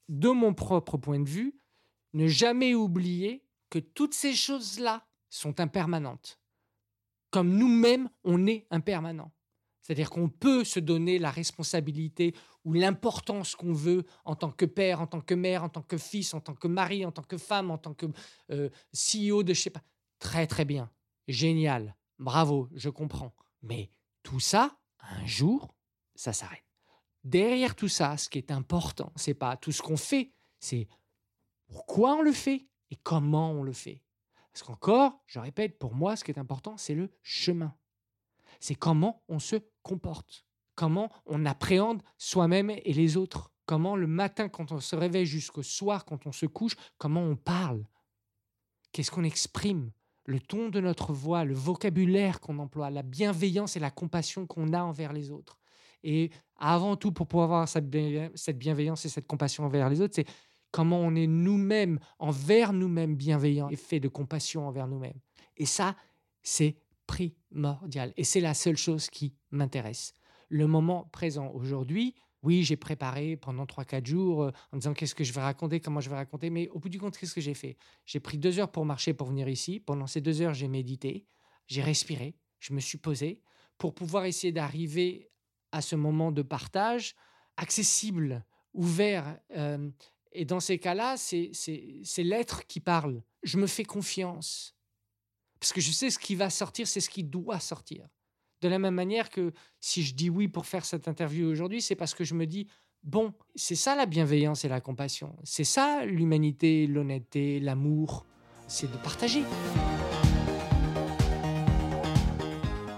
de 0.09 0.29
mon 0.29 0.53
propre 0.53 0.97
point 0.97 1.19
de 1.19 1.29
vue, 1.29 1.59
ne 2.13 2.27
jamais 2.27 2.75
oublier 2.75 3.43
que 3.69 3.79
toutes 3.79 4.13
ces 4.13 4.33
choses-là 4.33 5.05
sont 5.29 5.59
impermanentes. 5.59 6.39
Comme 7.31 7.57
nous-mêmes, 7.57 8.09
on 8.23 8.45
est 8.47 8.67
impermanent. 8.71 9.31
C'est-à-dire 9.81 10.09
qu'on 10.09 10.29
peut 10.29 10.63
se 10.63 10.79
donner 10.79 11.19
la 11.19 11.29
responsabilité 11.29 12.33
ou 12.63 12.73
l'importance 12.73 13.55
qu'on 13.55 13.73
veut 13.73 14.03
en 14.23 14.35
tant 14.35 14.51
que 14.51 14.65
père, 14.65 15.01
en 15.01 15.07
tant 15.07 15.21
que 15.21 15.35
mère, 15.35 15.63
en 15.63 15.69
tant 15.69 15.83
que 15.83 15.97
fils, 15.97 16.33
en 16.33 16.41
tant 16.41 16.55
que 16.55 16.67
mari, 16.67 17.05
en 17.05 17.11
tant 17.11 17.21
que 17.21 17.37
femme, 17.37 17.69
en 17.69 17.77
tant 17.77 17.93
que 17.93 18.07
euh, 18.49 18.69
CEO 18.93 19.43
de 19.43 19.53
je 19.53 19.61
sais 19.61 19.69
pas. 19.69 19.83
Très 20.17 20.47
très 20.47 20.65
bien, 20.65 20.89
génial, 21.27 21.95
bravo, 22.17 22.67
je 22.73 22.89
comprends. 22.89 23.35
Mais 23.61 23.91
tout 24.23 24.39
ça, 24.39 24.75
un 25.01 25.25
jour, 25.27 25.75
ça 26.15 26.33
s'arrête 26.33 26.64
derrière 27.25 27.75
tout 27.75 27.89
ça, 27.89 28.15
ce 28.15 28.29
qui 28.29 28.37
est 28.37 28.51
important, 28.51 29.11
c'est 29.17 29.33
pas 29.33 29.57
tout 29.57 29.73
ce 29.73 29.81
qu'on 29.81 29.97
fait, 29.97 30.31
c'est 30.59 30.87
pourquoi 31.67 32.15
on 32.15 32.21
le 32.21 32.31
fait 32.31 32.67
et 32.91 32.95
comment 32.95 33.51
on 33.51 33.63
le 33.63 33.73
fait. 33.73 34.01
Parce 34.53 34.63
qu'encore, 34.63 35.21
je 35.25 35.39
répète, 35.39 35.77
pour 35.77 35.93
moi, 35.93 36.15
ce 36.15 36.23
qui 36.23 36.31
est 36.31 36.39
important, 36.39 36.77
c'est 36.77 36.95
le 36.95 37.11
chemin. 37.23 37.75
C'est 38.61 38.75
comment 38.75 39.23
on 39.27 39.39
se 39.39 39.57
comporte, 39.81 40.45
comment 40.75 41.11
on 41.25 41.45
appréhende 41.45 42.01
soi-même 42.17 42.69
et 42.69 42.93
les 42.93 43.17
autres, 43.17 43.51
comment 43.65 43.97
le 43.97 44.07
matin, 44.07 44.47
quand 44.47 44.71
on 44.71 44.79
se 44.79 44.95
réveille 44.95 45.25
jusqu'au 45.25 45.63
soir, 45.63 46.05
quand 46.05 46.25
on 46.25 46.31
se 46.31 46.45
couche, 46.45 46.77
comment 46.97 47.23
on 47.23 47.35
parle, 47.35 47.85
qu'est-ce 48.91 49.11
qu'on 49.11 49.25
exprime, 49.25 49.91
le 50.25 50.39
ton 50.39 50.69
de 50.69 50.79
notre 50.79 51.11
voix, 51.11 51.43
le 51.43 51.53
vocabulaire 51.53 52.39
qu'on 52.39 52.59
emploie, 52.59 52.89
la 52.89 53.03
bienveillance 53.03 53.75
et 53.75 53.79
la 53.79 53.91
compassion 53.91 54.47
qu'on 54.47 54.73
a 54.73 54.81
envers 54.81 55.11
les 55.11 55.31
autres. 55.31 55.59
Et 56.03 56.31
avant 56.57 56.95
tout, 56.95 57.11
pour 57.11 57.27
pouvoir 57.27 57.45
avoir 57.45 57.67
cette 57.67 57.89
bienveillance 58.57 59.05
et 59.05 59.09
cette 59.09 59.27
compassion 59.27 59.65
envers 59.65 59.89
les 59.89 60.01
autres, 60.01 60.15
c'est 60.15 60.27
comment 60.71 60.99
on 60.99 61.15
est 61.15 61.27
nous-mêmes, 61.27 61.99
envers 62.19 62.73
nous-mêmes 62.73 63.15
bienveillants 63.15 63.69
et 63.69 63.75
fait 63.75 63.99
de 63.99 64.07
compassion 64.07 64.67
envers 64.67 64.87
nous-mêmes. 64.87 65.19
Et 65.57 65.65
ça, 65.65 65.95
c'est 66.43 66.77
primordial. 67.07 68.13
Et 68.17 68.23
c'est 68.23 68.41
la 68.41 68.53
seule 68.53 68.77
chose 68.77 69.09
qui 69.09 69.33
m'intéresse. 69.51 70.13
Le 70.49 70.67
moment 70.67 71.09
présent 71.11 71.49
aujourd'hui, 71.53 72.15
oui, 72.43 72.63
j'ai 72.63 72.75
préparé 72.75 73.37
pendant 73.37 73.65
3-4 73.65 74.05
jours 74.05 74.43
euh, 74.43 74.51
en 74.71 74.77
disant 74.77 74.93
qu'est-ce 74.93 75.15
que 75.15 75.23
je 75.23 75.33
vais 75.33 75.41
raconter, 75.41 75.79
comment 75.79 75.99
je 75.99 76.09
vais 76.09 76.15
raconter, 76.15 76.51
mais 76.51 76.69
au 76.69 76.79
bout 76.79 76.89
du 76.89 76.99
compte, 76.99 77.17
qu'est-ce 77.17 77.33
que 77.33 77.41
j'ai 77.41 77.55
fait? 77.55 77.75
J'ai 78.05 78.19
pris 78.19 78.37
deux 78.37 78.59
heures 78.59 78.71
pour 78.71 78.85
marcher, 78.85 79.15
pour 79.15 79.27
venir 79.27 79.49
ici. 79.49 79.79
Pendant 79.79 80.05
ces 80.05 80.21
deux 80.21 80.41
heures, 80.41 80.53
j'ai 80.53 80.67
médité, 80.67 81.25
j'ai 81.65 81.81
respiré, 81.81 82.35
je 82.59 82.73
me 82.73 82.79
suis 82.79 82.99
posé 82.99 83.41
pour 83.79 83.95
pouvoir 83.95 84.25
essayer 84.25 84.53
d'arriver 84.53 85.31
à 85.75 85.81
ce 85.81 85.97
moment 85.97 86.31
de 86.31 86.41
partage, 86.41 87.15
accessible, 87.57 88.45
ouvert. 88.73 89.37
Euh, 89.57 89.89
et 90.31 90.45
dans 90.45 90.61
ces 90.61 90.79
cas-là, 90.79 91.17
c'est 91.17 91.51
l'être 92.17 92.65
qui 92.65 92.79
parle. 92.79 93.21
Je 93.43 93.57
me 93.57 93.67
fais 93.67 93.83
confiance. 93.83 94.73
Parce 95.59 95.73
que 95.73 95.81
je 95.81 95.91
sais 95.91 96.09
ce 96.09 96.19
qui 96.19 96.35
va 96.35 96.49
sortir, 96.49 96.87
c'est 96.87 97.01
ce 97.01 97.09
qui 97.09 97.23
doit 97.23 97.59
sortir. 97.59 98.07
De 98.61 98.69
la 98.69 98.79
même 98.79 98.95
manière 98.95 99.29
que 99.29 99.51
si 99.81 100.01
je 100.01 100.15
dis 100.15 100.29
oui 100.29 100.47
pour 100.47 100.65
faire 100.65 100.85
cette 100.85 101.09
interview 101.09 101.47
aujourd'hui, 101.47 101.81
c'est 101.81 101.95
parce 101.95 102.13
que 102.13 102.23
je 102.23 102.35
me 102.35 102.45
dis, 102.45 102.67
bon, 103.03 103.33
c'est 103.55 103.75
ça 103.75 103.95
la 103.95 104.05
bienveillance 104.05 104.63
et 104.63 104.69
la 104.69 104.79
compassion. 104.79 105.35
C'est 105.43 105.65
ça 105.65 106.05
l'humanité, 106.05 106.87
l'honnêteté, 106.87 107.59
l'amour. 107.59 108.25
C'est 108.67 108.89
de 108.89 108.97
partager. 108.97 109.43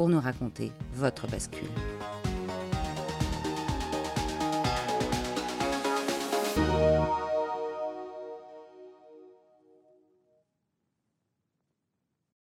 pour 0.00 0.08
nous 0.08 0.18
raconter 0.18 0.72
votre 0.94 1.26
bascule. 1.26 1.68